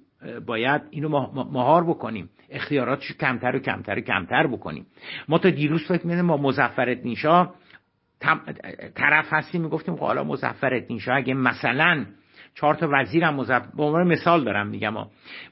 باید 0.47 0.83
اینو 0.91 1.09
مهار 1.35 1.85
بکنیم. 1.85 2.31
اختیاراتش 2.51 3.13
کمتر 3.13 3.57
و 3.57 3.59
کمتر 3.59 3.99
و 3.99 4.01
کمتر 4.01 4.47
بکنیم. 4.47 4.87
ما 5.29 5.39
تا 5.39 5.51
دیروز 5.51 5.89
فکر 5.89 6.07
میدیم 6.07 6.25
ما 6.25 6.37
مزفر 6.37 6.95
نیشا 7.05 7.51
طرف 8.95 9.27
هستیم 9.33 9.63
می‌گفتیم 9.63 9.97
خب 9.97 10.01
حالا 10.01 10.25
مزفر 10.25 10.83
نیشا 10.91 11.13
اگه 11.13 11.35
مثلا 11.35 12.07
چهار 12.55 12.75
تا 12.75 12.89
وزیرم 12.93 13.35
مزف... 13.35 13.63
به 13.77 13.83
عنوان 13.83 14.07
مثال 14.07 14.45
دارم 14.45 14.67
میگم 14.67 14.95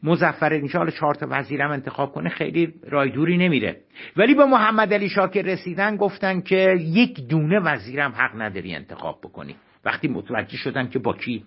مزفر 0.02 0.62
حالا 0.74 0.90
چهار 0.90 1.14
تا 1.14 1.26
وزیرم 1.30 1.70
انتخاب 1.70 2.12
کنه 2.12 2.28
خیلی 2.28 2.74
رای 2.82 3.11
دوری 3.11 3.37
نمیره. 3.37 3.80
ولی 4.16 4.34
با 4.34 4.46
محمد 4.46 4.94
علی 4.94 5.08
شاه 5.08 5.30
که 5.30 5.42
رسیدن 5.42 5.96
گفتن 5.96 6.40
که 6.40 6.76
یک 6.80 7.28
دونه 7.28 7.61
وزیرم 7.61 8.12
حق 8.12 8.42
نداری 8.42 8.74
انتخاب 8.74 9.20
بکنی. 9.22 9.56
وقتی 9.84 10.08
متوجه 10.08 10.56
شدن 10.56 10.88
که 10.88 10.98
با 10.98 11.12
کی 11.12 11.44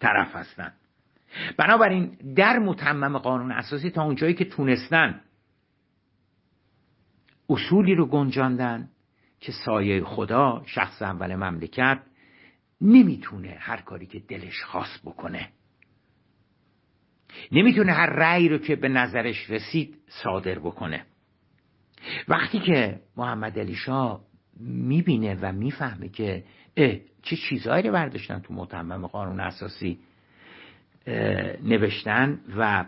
طرف 0.00 0.36
هستن. 0.36 0.72
بنابراین 1.56 2.16
در 2.36 2.58
متمم 2.58 3.18
قانون 3.18 3.52
اساسی 3.52 3.90
تا 3.90 4.02
اونجایی 4.02 4.34
که 4.34 4.44
تونستن 4.44 5.20
اصولی 7.50 7.94
رو 7.94 8.06
گنجاندن 8.06 8.88
که 9.40 9.52
سایه 9.52 10.04
خدا 10.04 10.62
شخص 10.66 11.02
اول 11.02 11.34
مملکت 11.34 11.98
نمی‌تونه 12.80 13.56
هر 13.58 13.80
کاری 13.80 14.06
که 14.06 14.18
دلش 14.18 14.62
خواست 14.62 15.00
بکنه. 15.04 15.48
نمی‌تونه 17.52 17.92
هر 17.92 18.06
رأی 18.06 18.48
رو 18.48 18.58
که 18.58 18.76
به 18.76 18.88
نظرش 18.88 19.50
رسید 19.50 19.96
صادر 20.08 20.58
بکنه. 20.58 21.04
وقتی 22.28 22.58
که 22.58 23.00
محمد 23.16 23.58
علی 23.58 23.74
شاه 23.74 24.24
می‌بینه 24.60 25.34
و 25.34 25.52
می‌فهمه 25.52 26.08
که 26.08 26.44
اه 26.76 26.96
چه 27.22 27.36
چیزهایی 27.36 27.86
رو 27.86 27.92
برداشتن 27.92 28.38
تو 28.38 28.54
متمم 28.54 29.06
قانون 29.06 29.40
اساسی 29.40 29.98
نوشتن 31.62 32.40
و 32.56 32.84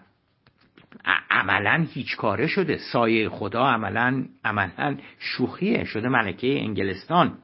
عملا 1.31 1.87
هیچ 1.93 2.17
کاره 2.17 2.47
شده. 2.47 2.79
سایه 2.93 3.29
خدا 3.29 3.67
عملا 3.67 4.25
عملا 4.45 4.97
شوخیه 5.19 5.85
شده 5.85 6.09
ملکه 6.09 6.61
انگلستان. 6.61 7.39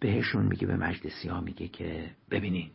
بهشون 0.00 0.46
میگه 0.46 0.66
به 0.66 0.76
مجلسی 0.76 1.28
ها 1.28 1.40
میگه 1.40 1.68
که 1.68 2.10
ببینین. 2.30 2.70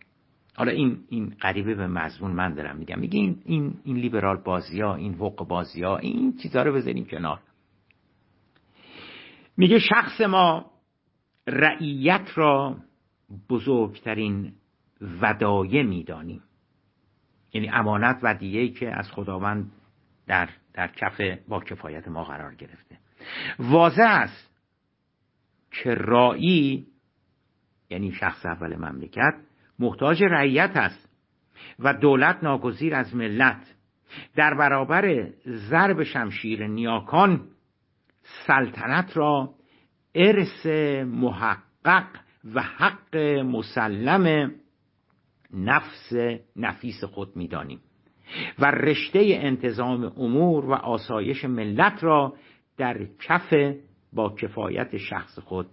حالا 0.55 0.71
این 0.71 1.03
این 1.09 1.35
قریبه 1.39 1.75
به 1.75 1.87
مضمون 1.87 2.31
من 2.31 2.53
دارم 2.53 2.77
میگم. 2.77 2.99
میگه 2.99 3.19
این 3.19 3.41
این, 3.45 3.73
این 3.83 3.97
لیبرال 3.97 4.37
بازی 4.37 4.81
ها 4.81 4.95
این 4.95 5.13
حق 5.13 5.47
بازی 5.47 5.83
ها 5.83 5.97
این 5.97 6.37
چیزها 6.37 6.63
رو 6.63 6.73
بذاریم 6.73 7.05
کنار. 7.05 7.39
میگه 9.57 9.79
شخص 9.79 10.21
ما 10.21 10.71
رعیت 11.47 12.27
را 12.35 12.77
بزرگترین 13.49 14.53
ودایه 15.01 15.83
می‌دانیم. 15.83 16.41
یعنی 17.53 17.69
امانت 17.69 18.19
و 18.23 18.37
ای 18.41 18.69
که 18.69 18.97
از 18.97 19.11
خداوند 19.11 19.71
در, 20.27 20.49
در 20.73 20.87
کف 20.87 21.21
با 21.47 21.59
کفایت 21.59 22.07
ما 22.07 22.23
قرار 22.23 22.55
گرفته. 22.55 22.97
واضح 23.59 24.03
است 24.03 24.51
که 25.71 25.93
رایی 25.93 26.87
یعنی 27.89 28.11
شخص 28.11 28.45
اول 28.45 28.75
مملکت 28.75 29.33
محتاج 29.79 30.23
رعیت 30.23 30.71
است 30.75 31.09
و 31.79 31.93
دولت 31.93 32.43
ناگزیر 32.43 32.95
از 32.95 33.15
ملت. 33.15 33.75
در 34.35 34.53
برابر 34.53 35.29
ضرب 35.47 36.03
شمشیر 36.03 36.67
نیاکان 36.67 37.47
سلطنت 38.47 39.17
را 39.17 39.53
ارث 40.15 40.65
محقق 41.05 42.07
و 42.53 42.61
حق 42.61 43.17
مسلم 43.45 44.51
نفس 45.53 46.13
نفیس 46.55 47.03
خود 47.03 47.35
می‌دانیم 47.35 47.79
و 48.59 48.71
رشته 48.71 49.19
انتظام 49.29 50.03
امور 50.03 50.65
و 50.65 50.73
آسایش 50.73 51.45
ملت 51.45 52.03
را 52.03 52.35
در 52.77 53.05
کف 53.19 53.53
با 54.13 54.35
کفایت 54.35 54.97
شخص 54.97 55.39
خود 55.39 55.67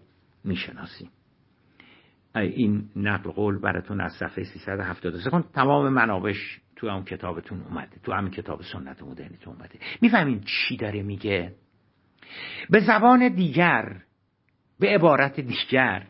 می‌شناسیم. 0.44 1.11
این 2.35 2.88
نقل 2.97 3.31
قول 3.31 3.59
براتون 3.59 4.01
از 4.01 4.12
صفحه 4.12 4.45
373 4.45 5.31
کن 5.31 5.45
تمام 5.55 5.88
منابش 5.88 6.61
تو 6.77 6.87
اون 6.87 7.05
کتابتون 7.05 7.62
اومده 7.62 7.97
تو 8.03 8.12
همین 8.12 8.31
کتاب 8.31 8.62
سنت 8.62 9.03
مدرنیتون 9.03 9.55
اومده. 9.55 9.79
می‌فهمین 10.01 10.40
چی 10.40 10.77
داره 10.77 11.03
میگه؟ 11.03 11.53
به 12.71 12.81
زبان 12.81 13.29
دیگر 13.29 13.97
به 14.81 14.88
عبارت 14.88 15.40
دیگر 15.40 16.07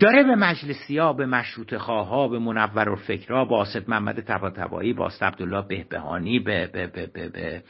داره 0.00 0.22
به 0.22 0.34
مجلسی 0.34 0.98
ها 0.98 1.12
به 1.12 1.26
مشروط 1.26 1.74
خواه 1.74 2.30
به 2.30 2.38
منور 2.38 2.88
و 2.88 2.96
فکرها 2.96 3.44
آسد 3.44 3.90
محمد 3.90 4.20
تبایی 4.20 4.92
با 4.92 5.10
عبدالله 5.20 5.68
بهبهانی 5.68 6.38
به, 6.38 6.66
به, 6.66 6.86
به, 6.86 7.06
به, 7.06 7.28
به, 7.28 7.62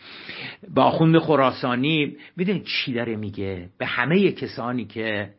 به 0.75 0.81
آخوند 0.81 1.19
خراسانی. 1.19 2.17
می‌دونید 2.37 2.65
چی 2.65 2.93
داره 2.93 3.17
میگه؟ 3.17 3.69
به 3.79 3.87
همه 3.87 4.33
کسانی 4.33 4.85
که 4.85 5.31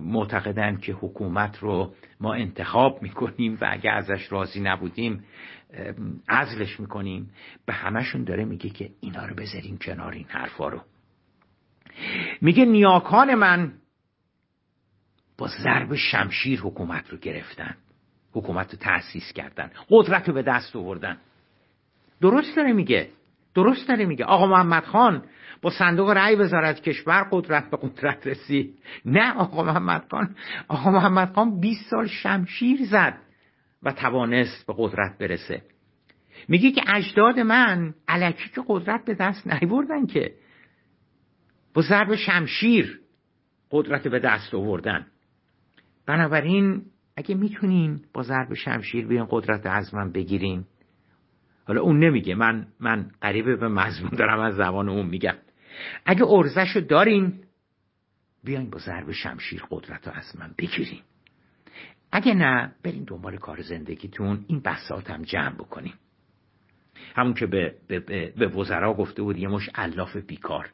معتقدن 0.00 0.76
که 0.76 0.92
حکومت 0.92 1.58
رو 1.58 1.94
ما 2.20 2.34
انتخاب 2.34 3.02
می‌کنیم 3.02 3.58
و 3.60 3.68
اگه 3.70 3.90
ازش 3.90 4.32
راضی 4.32 4.60
نبودیم 4.60 5.24
عزلش 6.28 6.80
می‌کنیم. 6.80 7.30
به 7.66 7.72
همشون 7.72 8.24
داره 8.24 8.44
میگه 8.44 8.70
که 8.70 8.90
اینا 9.00 9.26
رو 9.26 9.34
بذاریم 9.34 9.78
کنار 9.78 10.12
این 10.12 10.26
حرفا 10.28 10.68
رو. 10.68 10.80
میگه 12.40 12.64
نیاکان 12.64 13.34
من 13.34 13.72
با 15.38 15.48
ضرب 15.64 15.94
شمشیر 15.94 16.60
حکومت 16.60 17.10
رو 17.10 17.18
گرفتن. 17.18 17.76
حکومت 18.32 18.72
رو 18.72 18.78
تأسیس 18.78 19.32
کردن. 19.32 19.70
قدرت 19.90 20.28
رو 20.28 20.34
به 20.34 20.42
دست 20.42 20.76
آوردن. 20.76 21.18
درست 22.20 22.56
داره 22.56 22.72
میگه. 22.72 23.08
درست 23.54 23.88
داره 23.88 24.06
میگه. 24.06 24.24
آقا 24.24 24.46
محمد 24.46 24.84
خان 24.84 25.24
با 25.62 25.70
صندوق 25.70 26.10
رأی 26.10 26.34
وزارت 26.34 26.82
کشور 26.82 27.28
قدرت 27.30 27.70
به 27.70 27.76
قدرت 27.76 28.26
رسید. 28.26 28.78
نه 29.04 29.34
آقا 29.34 29.62
محمد 29.62 30.06
خان. 30.10 30.34
آقا 30.68 30.90
محمد 30.90 31.32
خان 31.32 31.60
20 31.60 31.90
سال 31.90 32.06
شمشیر 32.06 32.78
زد 32.90 33.18
و 33.82 33.92
توانست 33.92 34.66
به 34.66 34.74
قدرت 34.76 35.18
برسه. 35.18 35.62
میگه 36.48 36.70
که 36.70 36.82
اجداد 36.88 37.38
من 37.38 37.94
علکی 38.08 38.48
که 38.54 38.62
قدرت 38.66 39.04
به 39.04 39.14
دست 39.14 39.46
نیوردن 39.46 40.06
که. 40.06 40.34
با 41.74 41.82
ضرب 41.82 42.14
شمشیر 42.14 43.00
قدرت 43.70 44.08
به 44.08 44.18
دست 44.18 44.54
آوردن. 44.54 45.06
بنابراین 46.06 46.82
اگه 47.16 47.34
می‌تونین 47.34 48.00
با 48.14 48.22
ضرب 48.22 48.54
شمشیر 48.54 49.06
بیان 49.06 49.26
قدرت 49.30 49.66
از 49.66 49.94
من 49.94 50.12
بگیرین. 50.12 50.64
حالا 51.64 51.80
اون 51.80 51.98
نمیگه. 51.98 52.34
من 52.34 52.66
من 52.80 53.10
قریب 53.20 53.60
به 53.60 53.68
مضمون 53.68 54.10
دارم 54.10 54.40
از 54.40 54.54
زبان 54.54 54.88
اون 54.88 55.06
میگم. 55.06 55.34
اگه 56.04 56.24
ارزشو 56.24 56.80
دارین 56.80 57.34
بیاین 58.44 58.70
با 58.70 58.78
ضرب 58.78 59.12
شمشیر 59.12 59.62
قدرت 59.70 60.08
رو 60.08 60.12
از 60.14 60.36
من 60.38 60.54
بگیرین. 60.58 61.00
اگه 62.12 62.34
نه 62.34 62.72
برین 62.82 63.04
دنبال 63.04 63.36
کار 63.36 63.62
زندگیتون 63.62 64.44
این 64.48 64.60
بسات 64.60 65.10
هم 65.10 65.22
جمع 65.22 65.54
بکنیم 65.54 65.94
همون 67.14 67.34
که 67.34 67.46
به, 67.46 67.74
به, 67.88 68.00
به, 68.00 68.32
به 68.36 68.48
وزرا 68.48 68.94
گفته 68.94 69.22
بود 69.22 69.38
یه 69.38 69.48
مش 69.48 69.70
الاف 69.74 70.16
بیکار. 70.16 70.70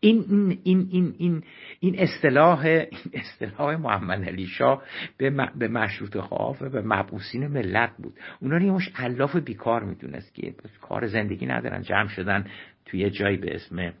این 0.00 0.24
این 0.28 0.58
این 0.62 0.88
این 0.90 1.14
این 1.18 1.42
این 1.80 1.98
اصطلاح 1.98 2.84
اصطلاح 3.12 3.76
محمد 3.76 4.24
علی 4.24 4.46
شاه 4.46 4.82
به 5.18 5.50
به 5.58 5.68
مشروط 5.68 6.16
خواه 6.16 6.68
به 6.68 6.82
مبعوثین 6.82 7.46
ملت 7.46 7.96
بود. 7.96 8.14
اونا 8.40 8.56
رو 8.56 8.62
یه 8.62 8.72
مش 8.72 8.90
الاف 8.96 9.36
بیکار 9.36 9.84
می‌دونست 9.84 10.34
که 10.34 10.54
کار 10.80 11.06
زندگی 11.06 11.46
ندارن 11.46 11.82
جمع 11.82 12.08
شدن 12.08 12.46
توی 12.84 13.00
یه 13.00 13.10
جایی 13.10 13.36
به 13.36 13.54
اسم 13.54 13.92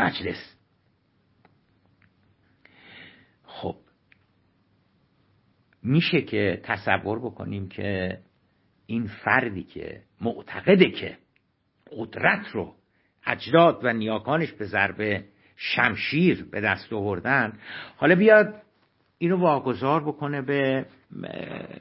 مجلس. 0.00 0.56
خب 3.44 3.76
میشه 5.82 6.20
که 6.22 6.60
تصور 6.64 7.18
بکنیم 7.18 7.68
که 7.68 8.18
این 8.86 9.06
فردی 9.06 9.62
که 9.62 10.02
معتقده 10.20 10.90
که 10.90 11.18
قدرت 11.92 12.46
رو 12.52 12.74
اجداد 13.26 13.80
و 13.84 13.92
نیاکانش 13.92 14.52
به 14.52 14.64
ضربه 14.64 15.24
شمشیر 15.56 16.44
به 16.50 16.60
دست 16.60 16.92
آوردن 16.92 17.58
حالا 17.96 18.14
بیاد 18.14 18.62
اینو 19.18 19.36
واگذار 19.36 20.04
بکنه 20.04 20.42
به 20.42 20.86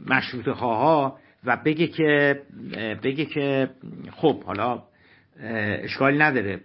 مشروط 0.07 0.47
ها 0.47 1.19
و 1.43 1.57
بگه 1.65 1.87
که 1.87 2.41
بگه 3.03 3.25
که 3.25 3.69
خب 4.11 4.43
حالا 4.43 4.83
اشکالی 5.39 6.17
نداره. 6.17 6.61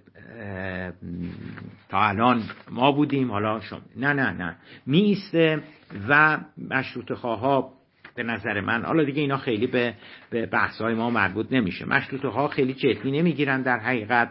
تا 1.89 2.09
الان 2.09 2.43
ما 2.71 2.93
بودیم 2.93 3.31
حالا 3.31 3.61
شما 3.61 3.81
نه 3.97 4.13
نه 4.13 4.31
نه. 4.31 4.57
میسته 4.87 5.63
و 6.09 6.39
مشروط 6.71 7.11
ها 7.11 7.73
به 8.15 8.23
نظر 8.23 8.61
من 8.61 8.85
حالا 8.85 9.05
دیگه 9.05 9.21
اینا 9.21 9.37
خیلی 9.37 9.67
به, 9.67 9.95
به 10.31 10.47
بحث 10.47 10.81
ما 10.81 11.11
مربوط 11.11 11.53
نمیشه. 11.53 11.89
مشروط 11.89 12.25
ها 12.25 12.49
خیلی 12.49 12.75
جدی 12.75 13.11
نمی‌گیرن 13.11 13.63
در 13.63 13.79
حقیقت. 13.79 14.31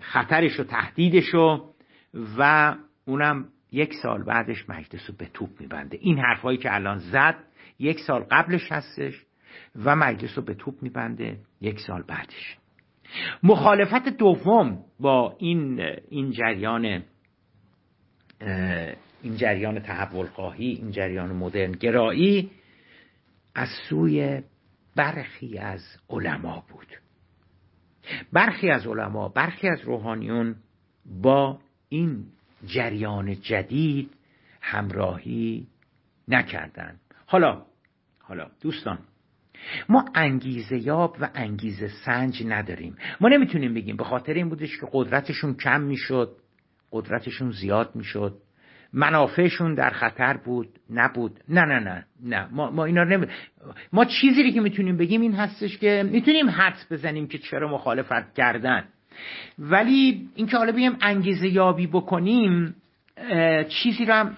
خطرش 0.00 0.60
و 0.60 0.64
تهدیدش 0.64 1.34
و 2.38 2.74
اونم 3.04 3.48
یک 3.72 3.94
سال 4.02 4.24
بعدش 4.24 4.68
مجلس 4.68 5.10
رو 5.10 5.14
به 5.18 5.26
توپ 5.34 5.60
میبنده. 5.60 5.98
این 6.00 6.18
حرفایی 6.18 6.58
که 6.58 6.74
الان 6.74 6.98
زد 6.98 7.36
یک 7.78 8.00
سال 8.00 8.20
قبلش 8.30 8.72
هستش. 8.72 9.24
و 9.84 9.96
مجلس 9.96 10.38
رو 10.38 10.44
به 10.44 10.54
توپ 10.54 10.82
میبنده 10.82 11.38
یک 11.60 11.80
سال 11.80 12.02
بعدش. 12.02 12.56
مخالفت 13.42 14.08
دوم 14.08 14.84
با 15.00 15.36
این 15.38 15.80
این 16.08 16.30
جریان 16.30 17.02
این 19.22 19.36
جریان 19.36 19.80
تحول 19.80 20.26
خواهی 20.26 20.66
این 20.66 20.90
جریان 20.90 21.32
مدرن 21.32 21.72
گرایی 21.72 22.50
از 23.54 23.68
سوی 23.88 24.42
برخی 24.96 25.58
از 25.58 25.80
علما 26.10 26.64
بود. 26.68 26.86
برخی 28.32 28.70
از 28.70 28.86
علما 28.86 29.28
برخی 29.28 29.68
از 29.68 29.80
روحانیون 29.80 30.56
با 31.22 31.60
این 31.88 32.24
جریان 32.66 33.40
جدید 33.40 34.10
همراهی 34.60 35.66
نکردند. 36.28 37.00
حالا 37.26 37.66
حالا 38.18 38.50
دوستان 38.60 38.98
ما 39.88 40.04
انگیزه 40.14 40.78
یاب 40.78 41.16
و 41.20 41.28
انگیزه 41.34 41.88
سنج 41.88 42.42
نداریم. 42.46 42.96
ما 43.20 43.28
نمی‌تونیم 43.28 43.74
بگیم 43.74 43.96
به 43.96 44.04
خاطر 44.04 44.34
این 44.34 44.48
بودش 44.48 44.78
که 44.80 44.86
قدرتشون 44.92 45.54
کم 45.54 45.80
می‌شد 45.80 46.36
قدرتشون 46.92 47.50
زیاد 47.50 47.90
می‌شد. 47.94 48.34
منافعشون 48.92 49.74
در 49.74 49.90
خطر 49.90 50.36
بود 50.36 50.68
نبود. 50.90 51.40
نه 51.48 51.60
نه 51.60 51.78
نه 51.78 52.04
نه. 52.22 52.48
ما, 52.52 52.70
ما 52.70 52.84
اینا 52.84 53.04
نمی... 53.04 53.26
ما 53.92 54.04
چیزی 54.04 54.52
که 54.52 54.60
می‌تونیم 54.60 54.96
بگیم 54.96 55.20
این 55.20 55.34
هستش 55.34 55.78
که 55.78 56.04
می‌تونیم 56.10 56.50
حدس 56.50 56.92
بزنیم 56.92 57.28
که 57.28 57.38
چرا 57.38 57.68
مخالفت 57.68 58.34
کردن. 58.34 58.84
ولی 59.58 60.28
اینکه 60.34 60.56
حالا 60.56 60.72
بگیم 60.72 60.96
انگیزه 61.00 61.48
یابی 61.48 61.86
بکنیم 61.86 62.74
چیزی 63.68 64.04
رو 64.04 64.30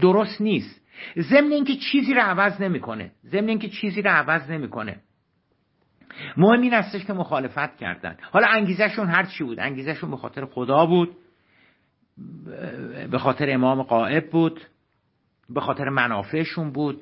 درست 0.00 0.40
نیست. 0.40 0.80
ضمن 1.18 1.52
اینکه 1.52 1.76
چیزی 1.76 2.14
رو 2.14 2.20
عوض 2.20 2.60
نمی‌کنه. 2.60 3.12
ضمن 3.26 3.48
اینکه 3.48 3.68
چیزی 3.68 4.02
رو 4.02 4.10
عوض 4.10 4.50
نمی‌کنه. 4.50 5.00
مهم 6.36 6.60
این 6.60 6.74
هستش 6.74 7.04
که 7.04 7.12
مخالفت 7.12 7.76
کردن. 7.76 8.16
حالا 8.32 8.46
انگیزشون 8.46 9.06
هر 9.06 9.24
چی 9.24 9.44
بود. 9.44 9.60
انگیزشون 9.60 10.10
به 10.10 10.16
خاطر 10.16 10.44
خدا 10.44 10.86
بود. 10.86 11.16
به 13.10 13.18
خاطر 13.18 13.50
امام 13.50 13.82
قائب 13.82 14.30
بود. 14.30 14.60
به 15.50 15.60
خاطر 15.60 15.88
منافعشون 15.88 16.72
بود. 16.72 17.00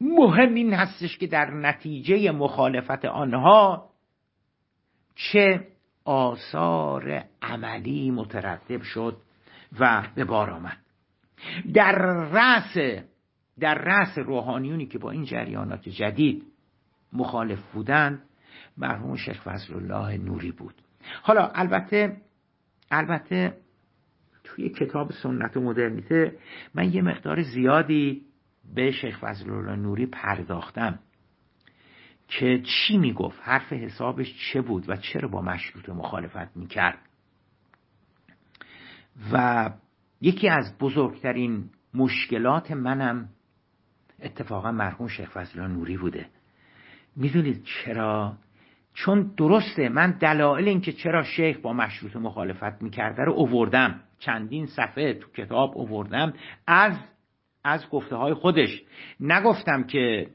مهم 0.00 0.54
این 0.54 0.74
هستش 0.74 1.18
که 1.18 1.26
در 1.26 1.50
نتیجه 1.50 2.30
مخالفت 2.30 3.04
آنها 3.04 3.90
چه 5.14 5.66
آثار 6.06 7.24
عملی 7.42 8.10
مترتب 8.10 8.82
شد 8.82 9.16
و 9.80 10.02
به 10.14 10.24
بار 10.24 10.50
آمد. 10.50 10.76
در 11.74 11.92
رأس 12.32 13.02
در 13.60 13.74
رأس 13.74 14.18
روحانیونی 14.18 14.86
که 14.86 14.98
با 14.98 15.10
این 15.10 15.24
جریانات 15.24 15.88
جدید 15.88 16.42
مخالف 17.12 17.58
بودند 17.72 18.22
مرحوم 18.76 19.16
شیخ 19.16 19.42
فضل 19.42 19.74
الله 19.74 20.18
نوری 20.18 20.52
بود. 20.52 20.74
حالا 21.22 21.50
البته 21.54 22.16
البته 22.90 23.56
توی 24.44 24.68
کتاب 24.68 25.12
سنت 25.12 25.56
و 25.56 25.60
مدرنیته 25.60 26.38
من 26.74 26.92
یه 26.92 27.02
مقدار 27.02 27.42
زیادی 27.42 28.22
به 28.74 28.90
شیخ 28.90 29.18
فضل 29.18 29.50
الله 29.50 29.76
نوری 29.76 30.06
پرداختم. 30.06 30.98
که 32.28 32.62
چی 32.62 32.98
می‌گفت؟ 32.98 33.38
حرف 33.42 33.72
حسابش 33.72 34.34
چه 34.52 34.60
بود 34.60 34.84
و 34.88 34.96
چرا 34.96 35.28
با 35.28 35.42
مشروط 35.42 35.88
مخالفت 35.88 36.56
می‌کرد؟ 36.56 36.98
و 39.32 39.70
یکی 40.20 40.48
از 40.48 40.78
بزرگترین 40.78 41.70
مشکلات 41.94 42.70
منم 42.70 43.28
اتفاقا 44.22 44.72
مرحوم 44.72 45.08
شیخ 45.08 45.30
فضل 45.30 45.60
نوری 45.60 45.96
بوده. 45.96 46.26
می‌دونید 47.16 47.64
چرا؟ 47.64 48.36
چون 48.94 49.34
درسته 49.36 49.88
من 49.88 50.10
دلایل 50.10 50.68
اینکه 50.68 50.92
چرا 50.92 51.24
شیخ 51.24 51.58
با 51.58 51.72
مشروط 51.72 52.16
مخالفت 52.16 52.82
می‌کرده 52.82 53.24
رو 53.24 53.32
اووردم. 53.32 54.00
چندین 54.18 54.66
صفحه 54.66 55.14
تو 55.14 55.30
کتاب 55.30 55.78
اووردم 55.78 56.32
از 56.66 56.98
از 57.64 57.90
گفته 57.90 58.16
های 58.16 58.34
خودش. 58.34 58.82
نگفتم 59.20 59.84
که 59.84 60.30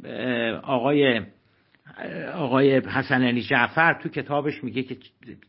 آقای 0.64 1.22
آقای 2.34 2.80
حسن 2.80 3.22
علی 3.24 3.42
جعفر 3.42 3.94
تو 3.94 4.10
کتابش 4.10 4.64
میگه 4.64 4.84
که 4.84 4.98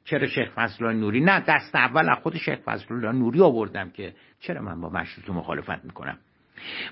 چرا 0.04 0.26
شیخ 0.26 0.50
فضل 0.54 0.92
نوری؟ 0.92 1.20
نه 1.20 1.40
دست 1.48 1.74
اول 1.74 2.10
از 2.10 2.18
خود 2.22 2.36
شیخ 2.36 2.58
فضل 2.64 2.94
الله 2.94 3.12
نوری 3.12 3.40
آوردم 3.40 3.90
که 3.90 4.14
چرا 4.40 4.62
من 4.62 4.80
با 4.80 4.88
مشروط 4.88 5.30
مخالفت 5.30 5.84
می‌کنم؟ 5.84 6.18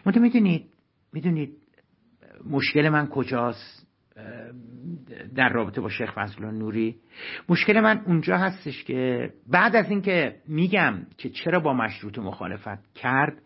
منتها 0.06 0.22
می‌دونید 0.22 0.66
می‌دونید 1.12 1.56
مشکل 2.50 2.88
من 2.88 3.06
کجاست؟ 3.06 3.86
در 5.34 5.48
رابطه 5.48 5.80
با 5.80 5.88
شیخ 5.88 6.12
فضل 6.14 6.44
نوری؟ 6.44 6.96
مشکل 7.48 7.80
من 7.80 8.02
اونجا 8.06 8.36
هستش 8.36 8.84
که 8.84 9.30
بعد 9.48 9.76
از 9.76 9.90
اینکه 9.90 10.36
میگم 10.48 10.94
که 11.18 11.28
چرا 11.28 11.60
با 11.60 11.72
مشروط 11.72 12.18
مخالفت 12.18 12.94
کرد 12.94 13.42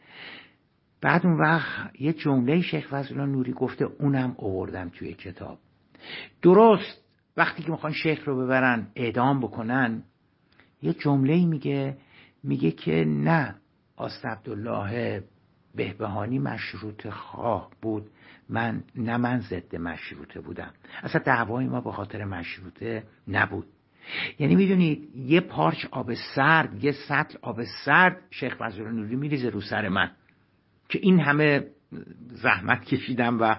بعد 1.01 1.27
اون 1.27 1.41
وقت 1.41 2.01
یه 2.01 2.13
جمله 2.13 2.61
شیخ 2.61 2.89
فضل 2.89 3.21
نوری 3.21 3.53
گفته 3.53 3.85
اونم 3.85 4.35
اووردم 4.39 4.89
توی 4.89 5.15
کتاب. 5.15 5.59
درست. 6.43 7.05
وقتی 7.37 7.63
که 7.63 7.71
می‌خوان 7.71 7.93
شیخ 7.93 8.29
رو 8.29 8.45
ببرن 8.45 8.87
اعدام 8.97 9.41
بکنن 9.41 10.03
یه 10.83 10.93
جمله 10.93 11.45
میگه 11.47 11.97
میگه 12.43 12.71
که 12.71 13.05
نه 13.05 13.55
آست 13.97 14.27
عبدالله 14.27 15.25
بهبهانی 15.75 16.39
مشروط 16.39 17.09
خواه 17.09 17.71
بود. 17.83 18.11
من 18.49 18.83
نه 18.97 19.17
من 19.17 19.41
ضد 19.41 19.77
مشروطه 19.77 20.41
بودم. 20.41 20.71
اصلا 21.03 21.23
دعوای 21.25 21.67
ما 21.67 21.81
به 21.81 21.93
خاطر 21.93 22.25
مشروطه 22.25 23.03
نبود. 23.29 23.67
یعنی 24.39 24.55
می‌دونید 24.55 25.17
یه 25.17 25.41
پارچ 25.41 25.87
آب 25.91 26.15
سرد 26.15 26.85
یه 26.85 26.93
سطل 27.09 27.39
آب 27.43 27.63
سرد 27.85 28.17
شیخ 28.31 28.57
فضل 28.57 28.83
نوری 28.83 29.17
میریزه 29.17 29.49
رو 29.49 29.61
سر 29.61 29.89
من. 29.89 30.11
که 30.89 30.99
این 31.03 31.21
همه 31.21 31.67
زحمت 32.27 32.85
کشیدم 32.85 33.41
و 33.41 33.57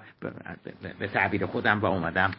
به 0.99 1.07
تعبیر 1.07 1.45
خودم 1.45 1.79
و 1.79 1.85
اومدم 1.85 2.31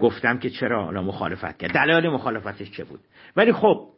گفتم 0.00 0.38
که 0.38 0.50
چرا 0.50 0.84
حالا 0.84 1.02
مخالفت 1.02 1.58
کرد. 1.58 1.72
دلایل 1.72 2.08
مخالفتش 2.08 2.70
چه 2.70 2.84
بود؟ 2.84 3.00
ولی 3.36 3.52
خب 3.52 3.88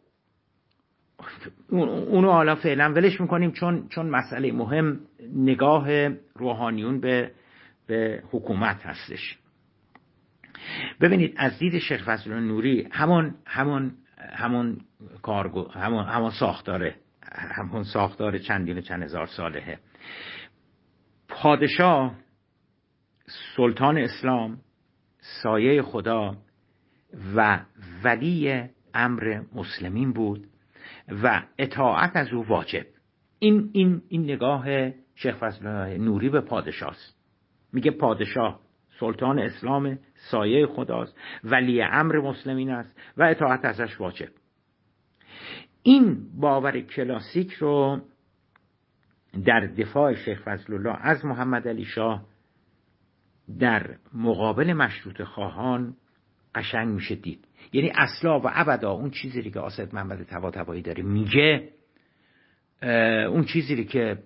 اونو 1.69 2.31
حالا 2.31 2.55
فعلا 2.55 2.93
ولش 2.93 3.21
می‌کنیم 3.21 3.51
چون 3.51 3.87
چون 3.87 4.09
مسئله 4.09 4.51
مهم 4.51 4.99
نگاه 5.35 5.87
روحانیون 6.35 6.99
به 6.99 7.31
به 7.87 8.23
حکومت 8.31 8.85
هستش. 8.85 9.37
ببینید 11.01 11.33
از 11.37 11.59
دید 11.59 11.79
شیخ 11.79 12.03
فضل 12.03 12.33
نوری 12.33 12.87
همون 12.91 13.35
همون 13.45 13.91
همون 14.19 14.77
کارگو 15.21 15.71
همون 15.71 16.05
همون 16.05 16.29
ساختاره 16.29 16.95
همون 17.31 17.83
ساختار 17.83 18.37
چندین 18.37 18.77
و 18.77 18.81
چند 18.81 19.03
هزار 19.03 19.25
ساله. 19.25 19.79
پادشاه 21.41 22.15
سلطان 23.55 23.97
اسلام 23.97 24.57
سایه 25.43 25.81
خدا 25.81 26.37
و 27.35 27.59
ولی 28.03 28.63
امر 28.93 29.41
مسلمین 29.55 30.13
بود 30.13 30.47
و 31.23 31.43
اطاعت 31.57 32.11
از 32.15 32.33
او 32.33 32.45
واجب. 32.47 32.85
این 33.39 33.69
این 33.73 34.01
این 34.07 34.23
نگاه 34.23 34.65
شیخ 35.15 35.35
فضل 35.35 35.67
نوری 35.97 36.29
به 36.29 36.41
پادشاه 36.41 36.89
است 36.89 37.15
میگه 37.73 37.91
پادشاه 37.91 38.59
سلطان 38.99 39.39
اسلام 39.39 39.99
سایه 40.31 40.67
خداست 40.67 41.17
ولی 41.43 41.81
امر 41.81 42.19
مسلمین 42.19 42.69
است 42.69 42.99
و 43.17 43.23
اطاعت 43.23 43.65
ازش 43.65 44.01
واجب. 44.01 44.29
این 45.83 46.17
باور 46.39 46.79
کلاسیک 46.79 47.53
رو 47.53 48.01
در 49.45 49.59
دفاع 49.59 50.13
شیخ 50.13 50.41
فضل 50.41 50.73
الله 50.73 50.97
از 51.01 51.25
محمد 51.25 51.67
علی 51.67 51.85
شاه 51.85 52.25
در 53.59 53.95
مقابل 54.13 54.73
مشروط 54.73 55.21
خواهان 55.21 55.95
قشنگ 56.55 56.87
میشه 56.87 57.15
دید. 57.15 57.45
یعنی 57.73 57.91
اصلا 57.95 58.39
و 58.39 58.43
ابدا 58.45 58.91
اون 58.91 59.09
چیزی 59.09 59.51
که 59.51 59.59
آسد 59.59 59.95
محمد 59.95 60.23
طباطبایی 60.23 60.81
داره 60.81 61.03
میگه 61.03 61.69
اون 63.29 63.43
چیزی 63.43 63.85
که 63.85 64.17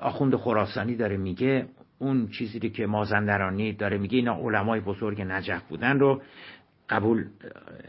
آخوند 0.00 0.36
خراسانی 0.36 0.96
داره 0.96 1.16
میگه 1.16 1.66
اون 1.98 2.28
چیزی 2.28 2.70
که 2.70 2.86
مازندرانی 2.86 3.72
داره 3.72 3.98
میگه 3.98 4.16
اینا 4.16 4.34
علمای 4.34 4.80
بزرگ 4.80 5.20
نجف 5.20 5.62
بودن 5.62 5.98
رو 5.98 6.22
قبول 6.88 7.24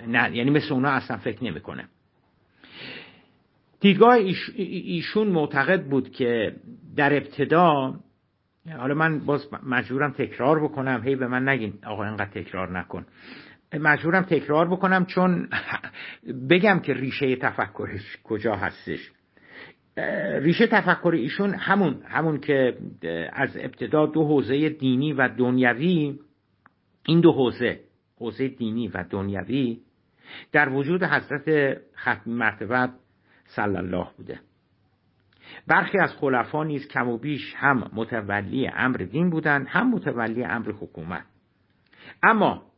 نه 0.08 0.36
یعنی 0.36 0.50
مثل 0.50 0.74
اونا 0.74 0.90
اصلا 0.90 1.18
فکر 1.18 1.44
نمی‌کنه. 1.44 1.88
دیدگاه 3.86 4.18
ایشون 4.56 5.28
معتقد 5.28 5.84
بود 5.84 6.12
که 6.12 6.56
در 6.96 7.14
ابتدا 7.14 7.96
حالا 8.78 8.94
من 8.94 9.20
باز 9.20 9.48
مجبورم 9.64 10.12
تکرار 10.12 10.64
بکنم 10.64 11.02
هی 11.04 11.16
به 11.16 11.28
من 11.28 11.50
نگین 11.50 11.74
آقا 11.86 12.06
اینقدر 12.06 12.42
تکرار 12.42 12.80
نکن. 12.80 13.06
مجبورم 13.74 14.22
تکرار 14.22 14.68
بکنم 14.68 15.06
چون 15.06 15.50
بگم 16.50 16.80
که 16.80 16.94
ریشه 16.94 17.36
تفکرش 17.36 18.18
کجا 18.24 18.56
هستش. 18.56 19.12
ریشه 20.42 20.68
تفکر 20.68 21.12
ایشون 21.14 21.54
همون 21.54 22.02
همون 22.08 22.40
که 22.40 22.78
از 23.34 23.58
ابتدا 23.58 24.06
دو 24.06 24.24
حوزه 24.24 24.70
دینی 24.70 25.14
و 25.14 25.30
دنیوی 25.38 26.20
این 27.06 27.20
دو 27.20 27.32
حوزه 27.32 27.80
حوزه 28.20 28.48
دینی 28.48 28.88
و 28.88 29.04
دنیوی 29.10 29.80
در 30.52 30.70
وجود 30.70 31.04
حضرت 31.04 31.78
ختم 31.98 32.32
مرتبت 32.32 32.90
صلی 33.46 33.78
الله 33.78 34.08
بوده. 34.18 34.40
برخی 35.68 36.00
از 36.00 36.14
خلفا 36.14 36.64
نیز 36.64 36.88
کم 36.88 37.10
و 37.10 37.18
بیش 37.18 37.54
هم 37.56 37.92
متولی 37.94 38.68
امر 38.68 38.98
دین 38.98 39.30
بودند 39.30 39.68
هم 39.68 39.92
متولی 39.92 40.44
امر 40.44 40.72
حکومت. 40.72 41.26
اما 42.24 42.72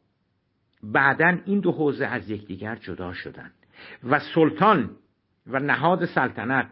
بعدا 0.84 1.38
این 1.46 1.60
دو 1.60 1.72
حوزه 1.72 2.06
از 2.06 2.30
یکدیگر 2.30 2.76
جدا 2.76 3.14
شدند 3.14 3.54
و 4.04 4.20
سلطان 4.36 4.96
و 5.48 5.60
نهاد 5.60 6.06
سلطنت 6.06 6.70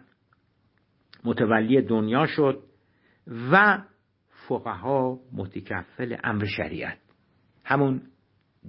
متولی 1.23 1.81
دنیا 1.81 2.25
شد 2.25 2.63
و 3.51 3.83
فقها 4.47 5.19
متکفل 5.33 6.17
امر 6.23 6.45
شریعت. 6.45 6.97
همون 7.63 8.01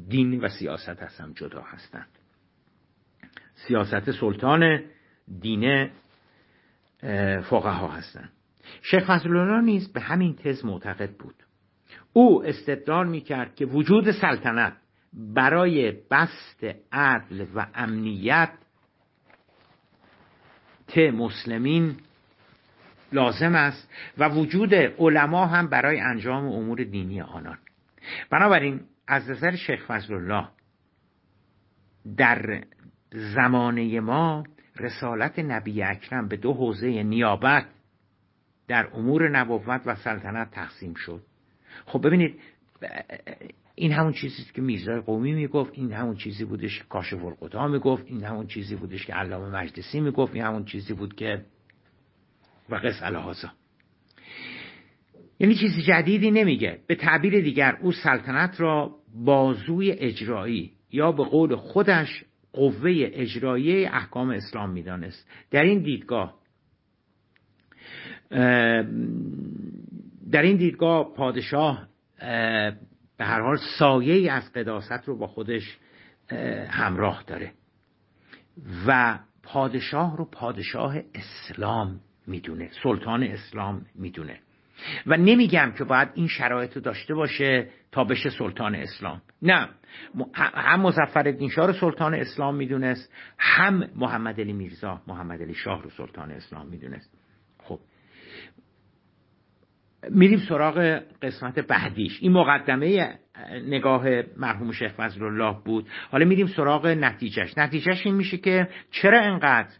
دین 0.08 0.44
و 0.44 0.48
سیاست 0.48 1.02
هستم 1.02 1.32
جدا 1.32 1.62
هستند. 1.62 2.08
سیاست 3.54 4.10
سلطان 4.10 4.80
دین 5.40 5.90
فقها 7.40 7.88
هستند 7.88 8.32
شیخ 8.82 9.04
فضل 9.06 9.36
الله 9.36 9.60
نیز 9.60 9.92
به 9.92 10.00
همین 10.00 10.36
تز 10.36 10.64
معتقد 10.64 11.10
بود. 11.10 11.34
او 12.12 12.44
استدلال 12.44 13.08
می‌کرد 13.08 13.54
که 13.54 13.66
وجود 13.66 14.10
سلطنت 14.10 14.72
برای 15.12 15.92
بست 16.10 16.66
عدل 16.92 17.46
و 17.54 17.66
امنیت 17.74 18.50
ت 20.88 20.98
مسلمین 20.98 21.96
لازم 23.12 23.54
است 23.54 23.90
و 24.18 24.29
وجود 24.29 24.74
علما 24.74 25.46
هم 25.46 25.68
برای 25.68 26.00
انجام 26.00 26.44
امور 26.46 26.85
دینی 26.85 27.20
آنان. 27.20 27.58
بنابراین 28.31 28.81
از 29.08 29.31
نظر 29.31 29.56
شیخ 29.56 29.87
فضل 29.87 30.14
الله 30.14 30.48
در 32.16 32.64
زمانه 33.10 34.00
ما 34.00 34.44
رسالت 34.79 35.38
نبی 35.38 35.83
اکرم 35.83 36.29
به 36.29 36.37
دو 36.37 36.52
حوزه 36.52 37.02
نیابت 37.02 37.66
در 38.68 38.88
امور 38.94 39.29
نبوت 39.29 39.83
و 39.87 39.94
سلطنت 39.94 40.50
تقسیم 40.50 40.94
شد. 40.94 41.22
خب 41.87 42.06
ببینید 42.06 42.40
این 43.74 43.92
همون 43.92 44.12
چیزی 44.12 44.44
که 44.54 44.62
میرزای 44.62 45.00
قومی 45.00 45.33
می‌گفت 45.33 45.72
این 45.74 45.92
همون 45.92 46.16
چیزی 46.16 46.44
بودش 46.44 46.79
که 46.79 46.85
کاشف 46.85 47.24
القدا 47.24 47.68
می‌گفت 47.68 48.06
این 48.06 48.24
همون 48.24 48.46
چیزی 48.46 48.77
بودش 48.77 49.06
که 49.06 49.14
علامه 49.14 49.48
مجلسی 49.48 50.00
می‌گفت 50.00 50.35
این 50.35 50.44
همون 50.44 50.64
چیزی 50.64 50.94
بود 50.94 51.14
که 51.14 51.44
و 52.68 52.74
قص 52.74 53.02
الهازا 53.02 53.48
یعنی 55.40 55.54
چیزی 55.54 55.83
جدیدی 55.83 56.31
نمیگه. 56.31 56.79
به 56.87 56.94
تعبیر 56.94 57.40
دیگر 57.40 57.79
او 57.83 57.92
سلطنت 57.92 58.60
را 58.60 58.94
بازوی 59.14 59.90
اجرایی 59.90 60.72
یا 60.92 61.12
به 61.12 61.24
قول 61.24 61.56
خودش 61.56 62.24
قوه 62.57 62.90
اجرایی 62.96 63.87
احکام 63.87 64.31
اسلام 64.31 64.71
می‌دانست. 64.71 65.29
در 65.50 65.63
این 65.63 65.83
دیدگاه 65.83 66.35
در 70.31 70.42
این 70.42 70.57
دیدگاه 70.57 71.15
پادشاه 71.15 71.88
به 73.17 73.25
هر 73.25 73.40
حال 73.40 73.59
سایه 73.79 74.33
از 74.33 74.52
قداست 74.52 75.04
رو 75.09 75.19
با 75.19 75.27
خودش 75.27 75.79
همراه 76.69 77.25
داره 77.27 77.52
و 78.87 79.19
پادشاه 79.42 80.17
رو 80.17 80.25
پادشاه 80.25 80.96
اسلام 81.15 82.00
می‌دونه 82.27 82.71
سلطان 82.83 83.23
اسلام 83.23 83.87
می‌دونه. 83.94 84.40
و 85.06 85.16
نمیگم 85.16 85.72
که 85.79 85.85
باید 85.85 86.08
این 86.14 86.29
شرایط 86.29 86.77
رو 86.77 86.81
داشته 86.83 87.14
باشه 87.14 87.68
تا 87.92 88.04
بشه 88.04 88.31
سلطان 88.31 88.74
اسلام. 88.74 89.22
نه. 89.42 89.68
هم 90.35 90.81
مزفر 90.81 91.48
شاه 91.48 91.66
رو 91.66 91.72
سلطان 91.72 92.14
اسلام 92.14 92.56
می‌دونست 92.56 93.12
هم 93.38 93.88
محمد 93.96 94.40
علی 94.40 94.52
میرزا 94.52 95.02
محمد 95.06 95.42
علی 95.42 95.54
شاه 95.54 95.83
رو 95.83 95.90
سلطان 95.90 96.31
اسلام 96.31 96.68
می‌دونست. 96.68 97.18
خب. 97.58 97.79
میریم 100.10 100.38
سراغ 100.38 101.02
قسمت 101.22 101.58
بعدیش. 101.58 102.18
این 102.20 102.33
مقدمه 102.33 103.18
نگاه 103.66 104.04
مرحوم 104.37 104.72
شیخ 104.72 104.92
فضل 104.92 105.24
الله 105.24 105.56
بود. 105.64 105.88
حالا 106.10 106.24
میریم 106.24 106.46
سراغ 106.46 106.87
نتیجهش. 106.87 107.58
نتیجهش 107.58 108.06
این 108.06 108.14
میشه 108.14 108.37
که 108.37 108.68
چرا 108.90 109.20
انقدر 109.20 109.70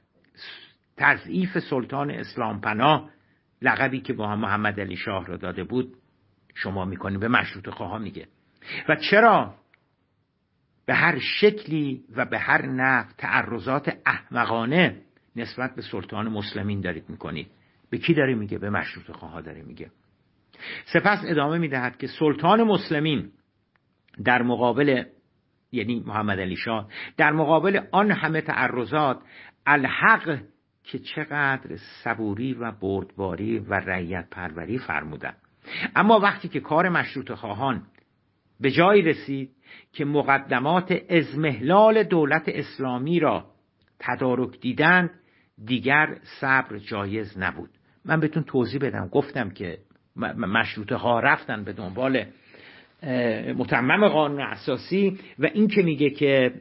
تضعیف 0.97 1.59
سلطان 1.59 2.11
اسلام 2.11 2.61
پناه 2.61 3.11
لقبی 3.63 4.01
که 4.01 4.13
با 4.13 4.37
محمد 4.37 4.81
علی 4.81 4.97
شاه 4.97 5.27
را 5.27 5.37
داده 5.37 5.65
بود 5.65 5.95
شما 6.55 6.85
می‌کنیم 6.85 7.21
به 7.21 7.29
مشروط 7.29 7.69
خواه 7.69 7.99
میگه. 7.99 8.29
و 8.89 8.97
چرا؟ 9.11 9.55
به 10.87 10.95
هر 10.95 11.19
شکلی 11.19 12.05
و 12.17 12.25
به 12.25 12.39
هر 12.39 12.67
نحو 12.67 13.13
تعرضات 13.19 13.99
احمقانه 14.07 15.03
نسبت 15.37 15.75
به 15.75 15.83
سلطان 15.83 16.29
مسلمین 16.29 16.81
دارید 16.81 17.11
می‌کنید 17.11 17.51
به 17.91 17.99
کی 17.99 18.15
داره 18.15 18.35
میگه؟ 18.35 18.59
به 18.59 18.71
مشروط 18.71 19.11
خواه 19.11 19.43
داره 19.43 19.63
میگه. 19.63 19.91
سپس 20.85 21.19
ادامه 21.27 21.59
می‌دهد 21.59 21.97
که 21.97 22.07
سلطان 22.07 22.63
مسلمین 22.63 23.31
در 24.25 24.43
مقابل 24.43 25.05
یعنی 25.73 26.03
محمد 26.07 26.41
علی 26.41 26.57
شاه 26.57 26.89
در 27.17 27.33
مقابل 27.33 27.81
آن 27.93 28.11
همه 28.11 28.41
تعرضات 28.41 29.21
الحق 29.67 30.39
که 30.87 30.99
چقدر 30.99 31.77
صبوری 31.77 32.55
و 32.55 32.73
بردباری 32.73 33.59
و 33.59 33.75
رعیت 33.75 34.29
پروری 34.31 34.79
فرمودن 34.79 35.35
اما 35.97 36.19
وقتی 36.19 36.49
که 36.49 36.61
کار 36.61 36.89
مشروط 36.89 37.33
خواهان 37.33 37.83
به 38.61 38.71
جایی 38.71 39.03
رسید 39.03 39.51
که 39.93 40.05
مقدمات 40.05 41.03
ازمهلال 41.11 42.03
دولت 42.03 42.43
اسلامی 42.47 43.21
را 43.21 43.47
تدارک 43.99 44.61
دیدند 44.61 45.11
دیگر 45.65 46.19
صبر 46.41 46.79
جایز 46.79 47.39
نبود. 47.39 47.71
من 48.05 48.21
بهتون 48.21 48.43
توضیح 48.43 48.81
بدم. 48.81 49.09
گفتم 49.09 49.51
که 49.51 49.79
مشروطه 50.37 50.97
ها 50.97 51.21
رفتن 51.21 51.65
به 51.65 51.73
دنبال 51.73 52.25
متمم 53.57 54.09
قانون 54.09 54.41
اساسی 54.41 55.19
و 55.39 55.47
این 55.55 55.69
که 55.69 55.83
میگه 55.83 56.11
که 56.11 56.53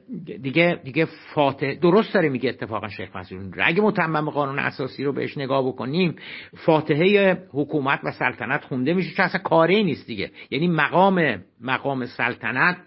دیگه 0.42 0.80
دیگه 0.84 1.08
فاتح 1.34 1.74
درست 1.74 2.14
داره 2.14 2.30
میگه 2.30 2.50
اتفاقا 2.50 2.88
شیخ 2.88 3.16
مسئولین 3.16 3.54
اگه 3.64 3.82
متمم 3.82 4.30
قانون 4.30 4.60
اساسی 4.60 5.04
رو 5.04 5.14
بهش 5.14 5.38
نگاه 5.38 5.68
بکنیم 5.68 6.16
فاتحه 6.58 7.38
حکومت 7.52 8.00
و 8.04 8.12
سلطنت 8.12 8.64
خونده 8.64 8.94
میشه 8.94 9.16
که 9.16 9.24
اصلا 9.24 9.42
کاری 9.42 9.84
نیست 9.84 10.08
دیگه. 10.08 10.32
یعنی 10.52 10.68
مقام 10.68 11.44
مقام 11.62 12.06
سلطنت 12.06 12.78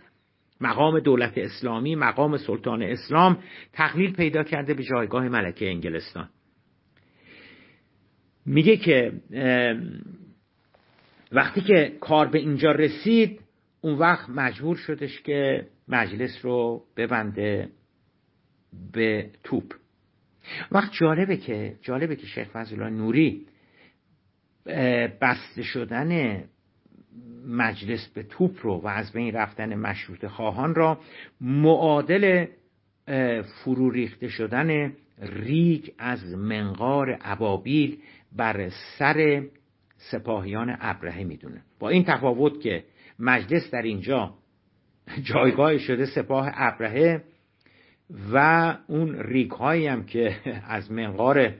مقام 0.60 1.00
دولت 1.00 1.38
اسلامی 1.38 1.94
مقام 1.94 2.36
سلطان 2.36 2.82
اسلام 2.82 3.38
تقلیل 3.72 4.12
پیدا 4.12 4.42
کرده 4.42 4.74
به 4.74 4.82
جایگاه 4.82 5.28
ملکه 5.28 5.68
انگلستان. 5.68 6.28
میگه 8.46 8.76
که 8.76 9.12
وقتی 11.32 11.60
که 11.60 11.92
کار 12.00 12.26
به 12.26 12.38
اینجا 12.38 12.72
رسید 12.72 13.40
اون 13.80 13.94
وقت 13.94 14.30
مجبور 14.30 14.76
شدش 14.76 15.22
که 15.22 15.66
مجلس 15.88 16.44
رو 16.44 16.84
ببنده 16.96 17.68
به 18.92 19.30
توپ. 19.44 19.74
وقت 20.72 20.92
جالبه 20.92 21.36
که 21.36 21.76
جالبه 21.82 22.16
که 22.16 22.26
شیخ 22.26 22.48
فضل 22.48 22.82
نوری 22.82 23.46
بسته 25.20 25.62
شدن 25.62 26.44
مجلس 27.46 28.08
به 28.08 28.22
توپ 28.22 28.58
رو 28.62 28.80
و 28.80 28.86
از 28.86 29.12
بین 29.12 29.34
رفتن 29.34 29.74
مشروط 29.74 30.26
خواهان 30.26 30.74
را 30.74 31.00
معادل 31.40 32.46
فرو 33.44 33.90
ریخته 33.90 34.28
شدن 34.28 34.92
ریگ 35.18 35.90
از 35.98 36.34
منقار 36.34 37.18
ابابیل 37.20 37.98
بر 38.32 38.70
سر 38.98 39.42
سپاهیان 39.96 40.76
ابرهه 40.80 41.24
می‌دونه. 41.24 41.62
با 41.78 41.88
این 41.88 42.04
تفاوت 42.04 42.60
که 42.60 42.84
مجلس 43.18 43.70
در 43.70 43.82
اینجا 43.82 44.34
جایگاه 45.22 45.78
شده 45.78 46.06
سپاه 46.06 46.50
ابرهه 46.54 47.24
و 48.32 48.76
اون 48.86 49.18
ریک 49.18 49.50
هایی 49.50 49.86
هم 49.86 50.06
که 50.06 50.36
از 50.68 50.92
منقار 50.92 51.54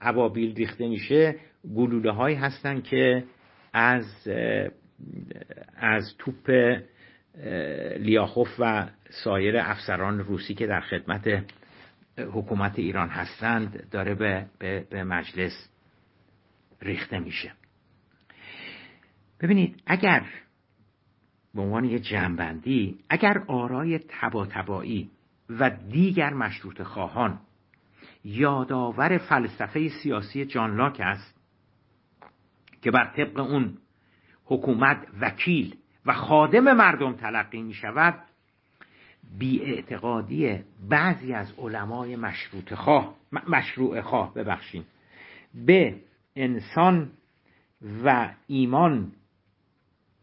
ابابیل 0.00 0.54
ریخته 0.54 0.88
میشه 0.88 1.36
گلوله 1.76 2.12
هایی 2.12 2.36
هستن 2.36 2.80
که 2.80 3.24
از 3.72 4.28
از 5.76 6.14
توپ 6.18 6.50
لیاخوف 7.96 8.48
و 8.58 8.88
سایر 9.24 9.56
افسران 9.58 10.18
روسی 10.18 10.54
که 10.54 10.66
در 10.66 10.80
خدمت 10.80 11.44
حکومت 12.18 12.78
ایران 12.78 13.08
هستند 13.08 13.88
داره 13.90 14.14
به, 14.14 14.46
به, 14.58 14.86
به 14.90 15.04
مجلس 15.04 15.68
ریخته 16.82 17.18
میشه. 17.18 17.52
ببینید 19.40 19.82
اگر 19.86 20.24
به 21.54 21.62
عنوان 21.62 21.84
یه 21.84 21.98
جنبندی 21.98 22.98
اگر 23.08 23.42
آرای 23.46 23.98
تبا 23.98 24.46
و 25.50 25.70
دیگر 25.70 26.34
مشروط 26.34 26.82
خواهان 26.82 27.38
یادآور 28.24 29.18
فلسفه 29.18 29.88
سیاسی 29.88 30.44
جان 30.44 30.76
لاک 30.76 31.00
است 31.00 31.34
که 32.82 32.90
بر 32.90 33.04
طبق 33.16 33.38
اون 33.38 33.78
حکومت 34.44 35.06
وکیل 35.20 35.76
و 36.06 36.12
خادم 36.12 36.76
مردم 36.76 37.12
تلقی 37.12 37.62
می 37.62 37.74
شود 37.74 38.14
اعتقادی 39.62 40.58
بعضی 40.88 41.32
از 41.32 41.52
علمای 41.58 42.16
مشروط 42.16 42.74
خواه 42.74 43.14
مشروع 43.48 44.00
خواه 44.00 44.34
ببخشید 44.34 44.84
به 45.54 45.94
انسان 46.36 47.10
و 48.04 48.30
ایمان 48.46 49.12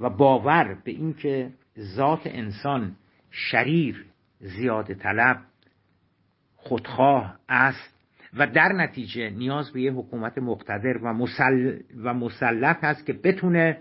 و 0.01 0.09
باور 0.09 0.77
به 0.83 0.91
اینکه 0.91 1.51
ذات 1.79 2.21
انسان 2.25 2.95
شریر 3.31 4.05
زیاد 4.39 4.93
طلب 4.93 5.41
خودخواه 6.55 7.39
است 7.49 7.91
و 8.33 8.47
در 8.47 8.73
نتیجه 8.73 9.29
نیاز 9.29 9.71
به 9.71 9.81
یه 9.81 9.91
حکومت 9.91 10.37
مقتدر 10.37 10.97
و, 10.97 11.13
مسل... 11.13 11.79
و 11.97 12.13
مسلط 12.13 12.83
هست 12.83 13.05
که 13.05 13.13
بتونه 13.13 13.77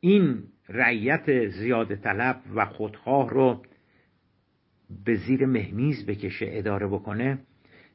این 0.00 0.42
رعیت 0.68 1.48
زیاد 1.48 1.94
طلب 1.94 2.40
و 2.54 2.64
خودخواه 2.64 3.30
رو 3.30 3.62
به 5.04 5.14
زیر 5.14 5.46
مهمیز 5.46 6.06
بکشه 6.06 6.46
اداره 6.48 6.86
بکنه 6.86 7.38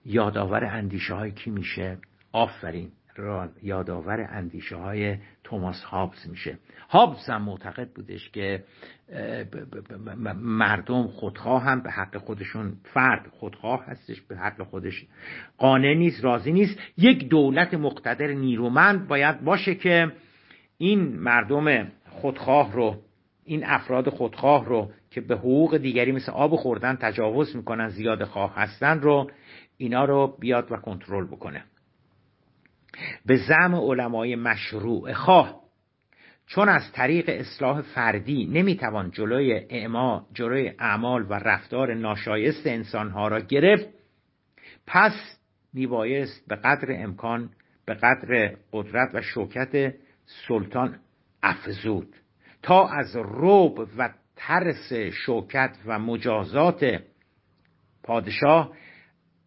یادآور 0.06 0.66
اندیشه 0.66 1.14
های 1.14 1.32
کی 1.32 1.52
میشه. 1.52 1.98
آفرین. 2.32 2.92
را 3.16 3.50
یادآور 3.64 4.28
اندیشه 4.30 4.76
های 4.76 5.18
توماس 5.44 5.84
هابز 5.84 6.30
میشه. 6.30 6.58
هابز 6.90 7.30
هم 7.30 7.42
معتقد 7.42 7.90
بودش 7.90 8.30
که 8.30 8.64
مردم 10.36 11.08
خودخواه 11.08 11.64
هم 11.64 11.82
به 11.82 11.92
حق 11.92 12.18
خودشون 12.18 12.74
فرد 12.84 13.28
خودخواه 13.32 13.86
هستش 13.86 14.22
به 14.22 14.38
حق 14.38 14.64
خودش 14.64 15.06
قانع 15.58 15.94
نیست 15.94 16.24
راضی 16.24 16.52
نیست. 16.52 16.80
یک 16.98 17.30
دولت 17.30 17.74
مقتدر 17.74 18.28
نیرومند 18.28 19.08
باید 19.08 19.42
باشه 19.42 19.76
که 19.76 20.12
این 20.78 21.16
مردم 21.16 21.88
خودخواه 22.10 22.74
رو 22.74 23.02
این 23.46 23.66
افراد 23.66 24.10
خودخواه 24.10 24.66
رو 24.66 24.92
که 25.12 25.22
به 25.22 25.36
حقوق 25.36 25.78
دیگری 25.78 26.12
مثل 26.12 26.32
آب 26.32 26.56
خوردن 26.56 26.96
تجاوز 26.96 27.56
می‌کنن 27.56 27.90
زیاد 27.90 28.24
خواه 28.24 28.56
هستن 28.56 29.00
رو 29.00 29.32
اینا 29.78 30.06
رو 30.06 30.38
بیاد 30.40 30.72
و 30.72 30.76
کنترل 30.76 31.26
بکنه. 31.26 31.64
به 33.26 33.36
زم 33.38 33.76
علمای 33.76 34.36
مشروع 34.36 35.14
خواه. 35.14 35.64
چون 36.48 36.70
از 36.70 36.92
طریق 36.92 37.26
اصلاح 37.28 37.82
فردی 37.82 38.46
نمی‌توان 38.46 39.12
جلوی 39.12 39.66
اعما 39.70 40.28
جلوی 40.34 40.72
اعمال 40.80 41.26
و 41.30 41.34
رفتار 41.34 41.94
ناشایست 41.94 42.68
انسانها 42.68 43.28
را 43.28 43.40
گرفت 43.40 43.88
پس 44.88 45.38
میبایست 45.74 46.48
به 46.48 46.56
قدر 46.56 47.04
امکان 47.04 47.50
به 47.86 47.94
قدر 47.94 48.56
قدرت 48.74 49.10
و 49.14 49.22
شوکت 49.22 49.94
سلطان 50.48 51.00
افزود. 51.44 52.16
تا 52.62 52.88
از 52.88 53.16
روب 53.16 53.88
و 53.98 54.10
ترس 54.36 54.94
شوکت 54.94 55.78
و 55.86 56.00
مجازات 56.00 57.00
پادشاه 58.04 58.72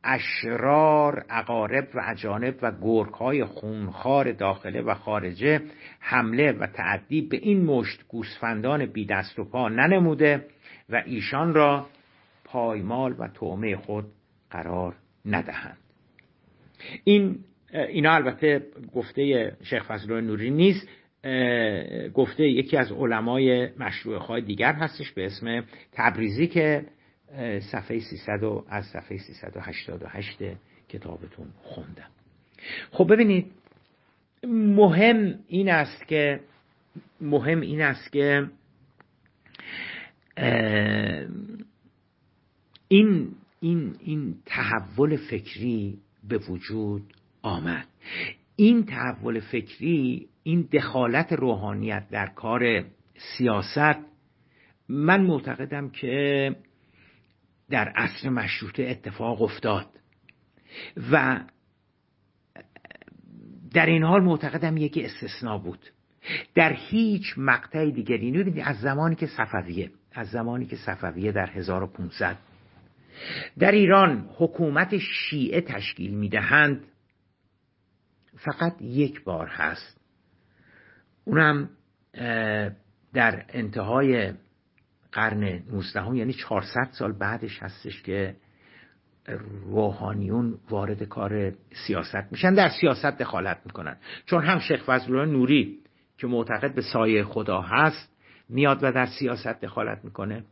اشرار 0.05 1.25
اقارب 1.31 1.89
و 1.95 2.03
اجانب 2.07 2.55
و 2.63 2.73
گرگ 2.83 3.15
های 3.15 3.45
خونخوار 3.45 4.33
داخله 4.33 4.83
و 4.83 4.95
خارجه 4.95 5.61
حمله 6.01 6.53
و 6.53 6.67
تعدی 6.67 7.21
به 7.21 7.37
این 7.37 7.65
مشت 7.65 8.05
گوسفندان 8.09 8.87
بی 8.87 9.07
دست 9.07 9.39
و 9.39 9.45
پا 9.45 9.69
ننموده 9.69 10.47
و 10.89 11.03
ایشان 11.07 11.55
را 11.55 11.87
پایمال 12.45 13.15
و 13.19 13.29
تومه 13.29 13.77
خود 13.77 14.05
قرار 14.51 14.95
ندهند. 15.25 15.79
این 17.05 17.39
اینا 17.73 18.15
البته 18.15 18.67
گفته 18.95 19.53
شیخ 19.63 19.85
فضل 19.85 20.21
نوری 20.21 20.51
نیست 20.51 20.89
گفته 22.15 22.45
یکی 22.45 22.77
از 22.77 22.93
علمای 22.93 23.69
مشروع 23.79 24.19
خواهی 24.19 24.43
دیگر 24.43 24.73
هستش 24.73 25.13
به 25.13 25.27
اسم 25.27 25.65
تبریزی 25.93 26.47
که 26.47 26.85
صفحه 27.73 28.01
300 28.01 28.45
از 28.69 28.85
صفحه 28.85 29.19
388 29.19 30.39
کتابتون 30.89 31.47
خوندم. 31.63 32.11
خب 32.91 33.13
ببینید 33.13 33.53
مهم 34.47 35.39
این 35.47 35.69
است 35.69 36.09
که 36.09 36.41
مهم 37.21 37.61
این 37.61 37.83
است 37.83 38.13
که 38.13 38.51
این 42.89 43.29
این 43.61 43.97
این 44.01 44.35
تحول 44.47 45.17
فکری 45.17 45.99
به 46.29 46.39
وجود 46.39 47.03
آمد. 47.43 47.87
این 48.57 48.85
تحول 48.85 49.41
فکری 49.41 50.29
این 50.43 50.69
دخالت 50.73 51.33
روحانیت 51.33 52.07
در 52.11 52.27
کار 52.27 52.85
سیاست 53.39 53.99
من 54.89 55.21
معتقدم 55.21 55.91
که 55.91 56.57
در 57.71 57.89
عصر 57.89 58.29
مشروطه 58.29 58.83
اتفاق 58.83 59.43
افتاد. 59.43 59.87
و 61.13 61.41
در 63.73 63.87
این 63.87 64.03
حال 64.03 64.23
معتقدم 64.23 64.77
یکی 64.77 65.05
استثناء 65.05 65.59
بود. 65.59 65.87
در 66.55 66.73
هیچ 66.73 67.35
مقطع 67.37 67.91
دیگری. 67.91 68.33
ببینید 68.33 68.63
از 68.65 68.81
زمانی 68.81 69.15
که 69.15 69.27
صفویه 69.27 69.91
از 70.13 70.31
زمانی 70.31 70.67
که 70.67 70.77
صفویه 70.77 71.33
در 71.33 71.51
1500 71.51 72.37
در 73.59 73.73
ایران 73.73 74.31
حکومت 74.37 74.99
شیعه 74.99 75.61
تشکیل 75.61 76.15
می‌دهند 76.15 76.85
فقط 78.37 78.83
یک 78.83 79.25
بار 79.25 79.47
هست. 79.47 80.01
اونم 81.25 81.71
در 83.13 83.45
انتهای 83.49 84.33
قرن 85.17 85.63
19 85.73 86.17
یعنی 86.17 86.33
400 86.33 86.89
سال 86.93 87.13
بعدش 87.13 87.63
هستش 87.63 88.03
که 88.03 88.37
روحانیون 89.67 90.59
وارد 90.71 91.03
کار 91.03 91.53
سیاست 91.87 92.33
میشن 92.33 92.55
در 92.55 92.69
سیاست 92.69 93.19
دخالت 93.19 93.61
می‌کنن. 93.65 93.97
چون 94.27 94.45
هم 94.45 94.59
شیخ 94.59 94.85
فضل 94.85 95.25
نوری 95.25 95.79
که 96.19 96.27
معتقد 96.27 96.75
به 96.75 96.83
سایه 96.83 97.25
خدا 97.25 97.61
هست 97.61 98.17
میاد 98.49 98.79
و 98.83 98.93
در 98.93 99.07
سیاست 99.07 99.61
دخالت 99.61 100.05
می‌کنه. 100.05 100.45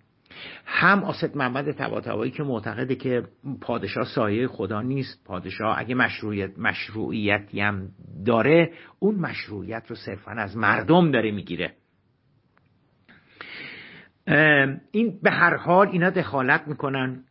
هم 0.65 1.05
آسد 1.05 1.37
محمد 1.37 1.73
طباطبایی 1.73 2.31
که 2.31 2.43
معتقده 2.43 2.95
که 2.95 3.23
پادشاه 3.61 4.05
سایه 4.05 4.47
خدا 4.47 4.83
نیست 4.83 5.25
پادشاه 5.25 5.79
اگه 5.79 5.95
مشروعیت 5.95 6.59
مشروعیتی 6.59 7.61
هم 7.61 7.89
داره 8.27 8.73
اون 8.99 9.15
مشروعیت 9.15 9.85
رو 9.89 9.97
صرفا 9.97 10.31
از 10.31 10.57
مردم 10.57 11.11
داره 11.11 11.31
می‌گیره. 11.31 11.73
این 14.27 15.19
به 15.23 15.31
هر 15.31 15.57
حال 15.57 15.89
اینا 15.89 16.11
دخالت 16.11 16.69
می‌کنن 16.69 17.25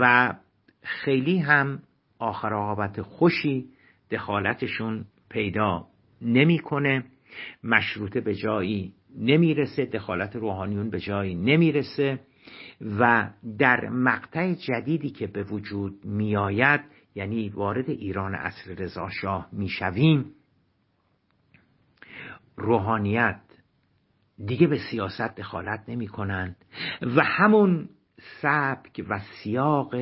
و 0.00 0.34
خیلی 0.82 1.38
هم 1.38 1.82
آخر 2.18 2.52
عاقبت 2.52 3.02
خوشی 3.02 3.64
دخالتشون 4.10 5.04
پیدا 5.28 5.86
نمی‌کنه 6.22 7.04
مشروطه 7.64 8.20
به 8.20 8.34
جایی 8.34 8.94
نمی‌رسه 9.18 9.84
دخالت 9.84 10.36
روحانیون 10.36 10.90
به 10.90 11.00
جایی 11.00 11.34
نمی‌رسه 11.34 12.20
و 13.00 13.30
در 13.58 13.88
مقطع 13.88 14.54
جدیدی 14.54 15.10
که 15.10 15.26
به 15.26 15.42
وجود 15.42 16.04
میآید 16.04 16.80
یعنی 17.14 17.48
وارد 17.48 17.90
ایران 17.90 18.34
عصر 18.34 18.74
رضا 18.74 19.08
شاه 19.10 19.48
می‌شویم 19.52 20.24
روحانیت 22.56 23.40
دیگه 24.44 24.66
به 24.66 24.78
سیاست 24.90 25.36
دخالت 25.36 25.84
نمی 25.88 26.08
کنند 26.08 26.56
و 27.02 27.22
همون 27.22 27.88
سبک 28.42 29.04
و 29.08 29.20
سیاق 29.42 29.94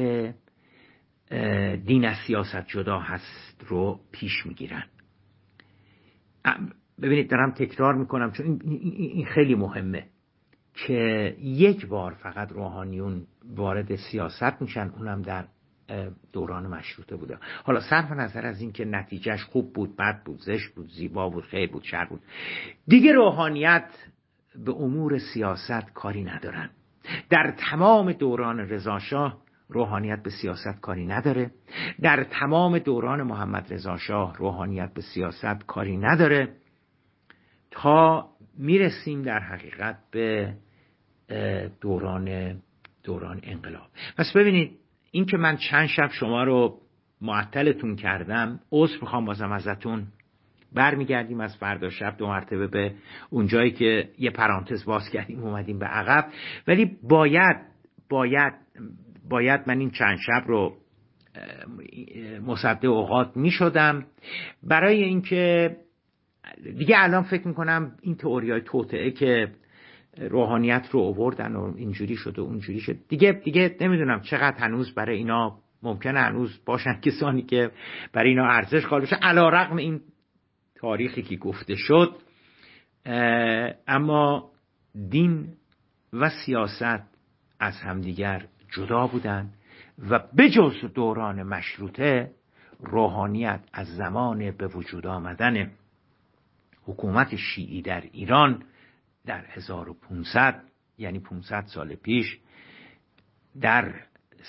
دین 1.85 2.05
از 2.05 2.17
سیاست 2.27 2.67
جدا 2.67 2.99
هست 2.99 3.65
رو 3.67 4.01
پیش 4.13 4.47
می‌گیرن. 4.47 4.85
ببینید 7.03 7.31
دارم 7.31 7.51
تکرار 7.51 7.95
می‌کنم 7.95 8.31
چون 8.31 8.61
این 8.65 9.27
خیلی 9.27 9.55
مهمه 9.55 10.07
که 10.75 11.37
یک 11.41 11.87
بار 11.87 12.13
فقط 12.13 12.53
روحانیون 12.53 13.27
وارد 13.57 13.97
سیاست 13.97 14.63
میشن. 14.63 14.91
اونم 14.97 15.23
در 15.23 15.47
دوران 16.33 16.67
مشروطه 16.67 17.17
بوده. 17.17 17.39
حالا 17.65 17.81
صرف 17.81 18.11
نظر 18.11 18.47
از 18.47 18.61
اینکه 18.61 18.85
نتیجهش 18.85 19.43
خوب 19.43 19.73
بود 19.73 19.97
بد 19.97 20.23
بود 20.25 20.39
زشت 20.39 20.75
بود 20.75 20.89
زیبا 20.89 21.29
بود 21.29 21.45
خیر 21.45 21.71
بود 21.71 21.83
شر 21.83 22.05
بود. 22.05 22.21
دیگه 22.87 23.13
روحانیت 23.13 23.89
به 24.67 24.73
امور 24.73 25.19
سیاست 25.19 25.93
کاری 25.95 26.25
ندارن. 26.25 26.71
در 27.31 27.55
تمام 27.71 28.13
دوران 28.13 28.59
رضاشاه 28.59 29.45
روحانیت 29.69 30.23
به 30.23 30.31
سیاست 30.31 30.81
کاری 30.81 31.07
نداره. 31.07 31.51
در 32.01 32.25
تمام 32.25 32.79
دوران 32.79 33.23
محمد 33.23 33.73
رضاشاه 33.73 34.37
روحانیت 34.37 34.95
به 34.95 35.01
سیاست 35.01 35.67
کاری 35.67 35.97
نداره. 35.97 36.49
تا 37.71 38.29
می‌رسیم 38.59 39.23
در 39.23 39.39
حقیقت 39.39 39.99
به 40.11 40.55
دوران 41.81 42.57
دوران 43.05 43.41
انقلاب. 43.43 43.87
پس 44.17 44.33
ببینید 44.37 44.79
این 45.11 45.25
که 45.25 45.37
من 45.37 45.57
چند 45.57 45.87
شب 45.87 46.09
شما 46.09 46.45
رو 46.45 46.81
معطلتون 47.21 47.97
کردم 47.97 48.61
عذر 48.73 48.97
می‌خوام 49.01 49.25
بازم 49.25 49.53
ازتون. 49.53 50.07
برمیگردیم 50.75 51.41
از 51.41 51.57
فردا 51.57 51.91
شب 51.91 52.17
دو 52.19 52.27
مرتبه 52.27 52.67
به 52.67 52.95
اونجایی 53.31 53.71
که 53.71 54.09
یه 54.19 54.31
پرانتز 54.31 54.85
باز 54.85 55.09
کردیم 55.09 55.43
اومدیم 55.43 55.79
به 55.79 55.87
عقب. 55.87 56.27
ولی 56.69 56.97
باید 57.03 57.57
باید 58.09 58.55
باید 59.29 59.61
من 59.67 59.79
این 59.79 59.91
چند 59.91 60.19
شب 60.19 60.45
رو 60.47 60.77
مصده 62.47 62.89
اوقات 62.89 63.37
می 63.37 63.51
شدم 63.51 64.07
برای 64.63 65.03
اینکه 65.03 65.77
دیگه 66.79 66.97
الان 66.99 67.23
فکر 67.23 67.49
می‌کنم 67.49 67.93
این 68.03 68.15
تئوری 68.15 68.51
های 68.51 68.61
توطعه 68.61 69.11
که 69.11 69.49
روحانیت 70.19 70.89
رو 70.91 71.01
اووردن 71.01 71.57
و 71.57 71.73
اینجوری 71.77 72.17
شد 72.17 72.39
و 72.39 72.43
اونجوری 72.43 72.81
شد. 72.81 72.97
دیگه 73.09 73.33
دیگه 73.33 73.77
نمی‌دونم 73.81 74.21
چقدر 74.21 74.59
هنوز 74.59 74.95
برای 74.95 75.17
اینا 75.17 75.59
ممکنه 75.83 76.21
هنوز 76.21 76.61
باشن 76.67 77.01
کسانی 77.01 77.43
که 77.43 77.71
برای 78.13 78.29
اینا 78.29 78.47
ارزش 78.47 78.87
قائل 78.87 79.03
بشه 79.03 79.17
علا 79.17 79.49
رقم 79.49 79.77
این 79.77 80.01
تاریخی 80.85 81.23
که 81.23 81.37
گفته 81.37 81.77
شد 81.77 82.17
اما 83.87 84.51
دین 85.11 85.57
و 86.13 86.31
سیاست 86.31 87.03
از 87.59 87.81
همدیگر 87.81 88.47
جدا 88.71 89.07
بودند 89.07 89.55
و 90.11 90.19
بجز 90.19 90.95
دوران 90.95 91.43
مشروطه 91.43 92.31
روحانیت 92.81 93.61
از 93.73 93.87
زمان 93.97 94.51
به 94.51 94.67
وجود 94.67 95.07
آمدن 95.07 95.71
حکومت 96.87 97.37
شیعی 97.37 97.83
در 97.83 98.01
ایران 98.01 98.63
در 99.27 99.45
1500 99.45 100.63
یعنی 100.99 101.19
500 101.19 101.65
سال 101.67 101.95
پیش 101.95 102.39
در 103.61 103.95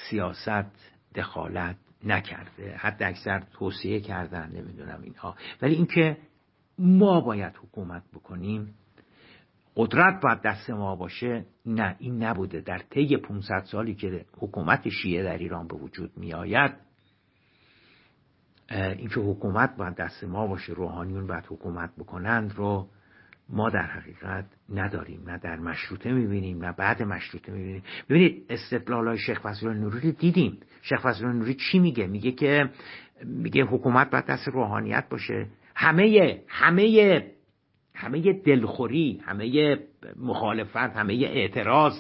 سیاست 0.10 0.92
دخالت 1.16 1.85
نکرده. 2.06 2.76
حتی 2.78 3.04
اکثر 3.06 3.40
توصیه 3.54 4.00
کردن 4.00 4.52
نمی‌دونم 4.52 5.02
اینها. 5.02 5.36
ولی 5.62 5.76
اینکه 5.76 6.18
ما 6.80 7.22
باید 7.22 7.56
حکومت 7.56 8.04
بکنیم 8.14 8.74
قدرت 9.76 10.22
باید 10.24 10.42
دست 10.42 10.70
ما 10.70 10.96
باشه 10.96 11.46
نه 11.66 11.96
این 12.00 12.24
نبوده. 12.24 12.62
در 12.62 12.78
طی 12.78 13.18
500 13.18 13.64
سالی 13.64 13.96
که 13.96 14.26
حکومت 14.40 14.90
شیعه 14.90 15.24
در 15.24 15.38
ایران 15.38 15.68
به 15.68 15.76
وجود 15.76 16.18
می 16.18 16.34
آید 16.34 16.72
اینکه 18.70 19.20
حکومت 19.20 19.76
باید 19.78 19.96
دست 19.96 20.24
ما 20.24 20.48
باشه 20.48 20.74
روحانیون 20.74 21.28
باید 21.28 21.46
حکومت 21.50 21.96
بکنند 21.98 22.54
رو 22.54 22.90
ما 23.50 23.70
در 23.70 23.86
حقیقت 23.86 24.46
نداریم 24.70 25.24
نه 25.30 25.38
در 25.38 25.56
مشروطه 25.56 26.12
می‌بینیم 26.12 26.66
نه 26.66 26.72
بعد 26.72 27.04
مشروطه 27.04 27.52
می‌بینیم. 27.52 27.84
ببینید 28.10 28.46
استدلال 28.50 29.08
های 29.08 29.18
شیخ 29.18 29.40
فضل 29.40 29.70
نوری 29.70 30.12
دیدیم. 30.12 30.60
شیخ 30.82 31.02
فضل 31.02 31.28
نوری 31.28 31.54
چی 31.54 31.80
میگه؟ 31.80 32.08
میگه 32.08 32.32
که 32.32 32.70
میگه 33.24 33.64
حکومت 33.64 34.12
باید 34.12 34.26
دست 34.26 34.48
روحانیت 34.48 35.06
باشه. 35.10 35.48
همه 35.76 36.42
همه 36.48 37.26
همه 37.96 38.34
دلخوری 38.34 39.22
همه 39.26 39.78
مخالفت 40.20 40.76
همه 40.76 41.14
اعتراض 41.14 41.94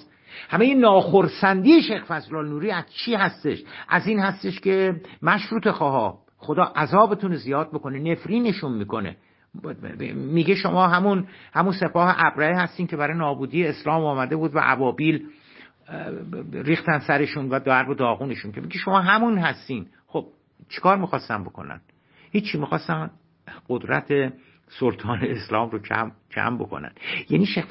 همه 0.50 0.76
ناخرسندی 0.76 1.82
شیخ 1.82 2.06
فضلال 2.06 2.50
نوری 2.50 2.72
از 2.72 2.84
چی 2.89 3.16
هستش؟ 3.16 3.64
از 3.89 4.08
این 4.08 4.20
هستش 4.20 4.60
که 4.60 5.02
مشروط 5.22 5.68
خواه 5.68 6.20
خدا 6.38 6.64
عذابتون 6.64 7.36
زیاد 7.36 7.70
بکنه 7.70 8.12
نفرینشون 8.12 8.74
می‌کنه. 8.74 9.18
میگه 10.14 10.56
شما 10.56 10.88
همون 10.88 11.28
همون 11.53 11.74
سپاه 11.74 12.16
ابرهه 12.18 12.62
هستین 12.62 12.88
که 12.88 12.97
برای 12.97 13.18
نابودی 13.18 13.68
اسلام 13.68 14.06
آمده 14.06 14.36
بود 14.36 14.56
و 14.56 14.60
عبابیل 14.60 15.26
ریختن 16.53 16.99
سرشون 16.99 17.49
و 17.49 17.60
درب 17.60 17.89
و 17.89 17.93
داغونشون 17.93 18.51
که 18.51 18.62
میگه 18.62 18.78
شما 18.78 19.01
همون 19.01 19.38
هستین. 19.38 19.88
خب 20.08 20.28
چیکار 20.70 20.97
می‌خواستن 20.97 21.43
بکنن؟ 21.43 21.82
هیچی 22.32 22.58
می‌خواستن 22.58 23.10
قدرت 23.70 24.34
سلطان 24.68 25.20
اسلام 25.22 25.70
رو 25.70 25.80
کم, 25.80 26.12
کم 26.32 26.58
بکنن. 26.58 26.91
یعنی 27.30 27.45
شیخ 27.45 27.66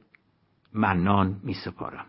منان 0.73 1.35
می 1.43 1.53
سپارم 1.53 2.05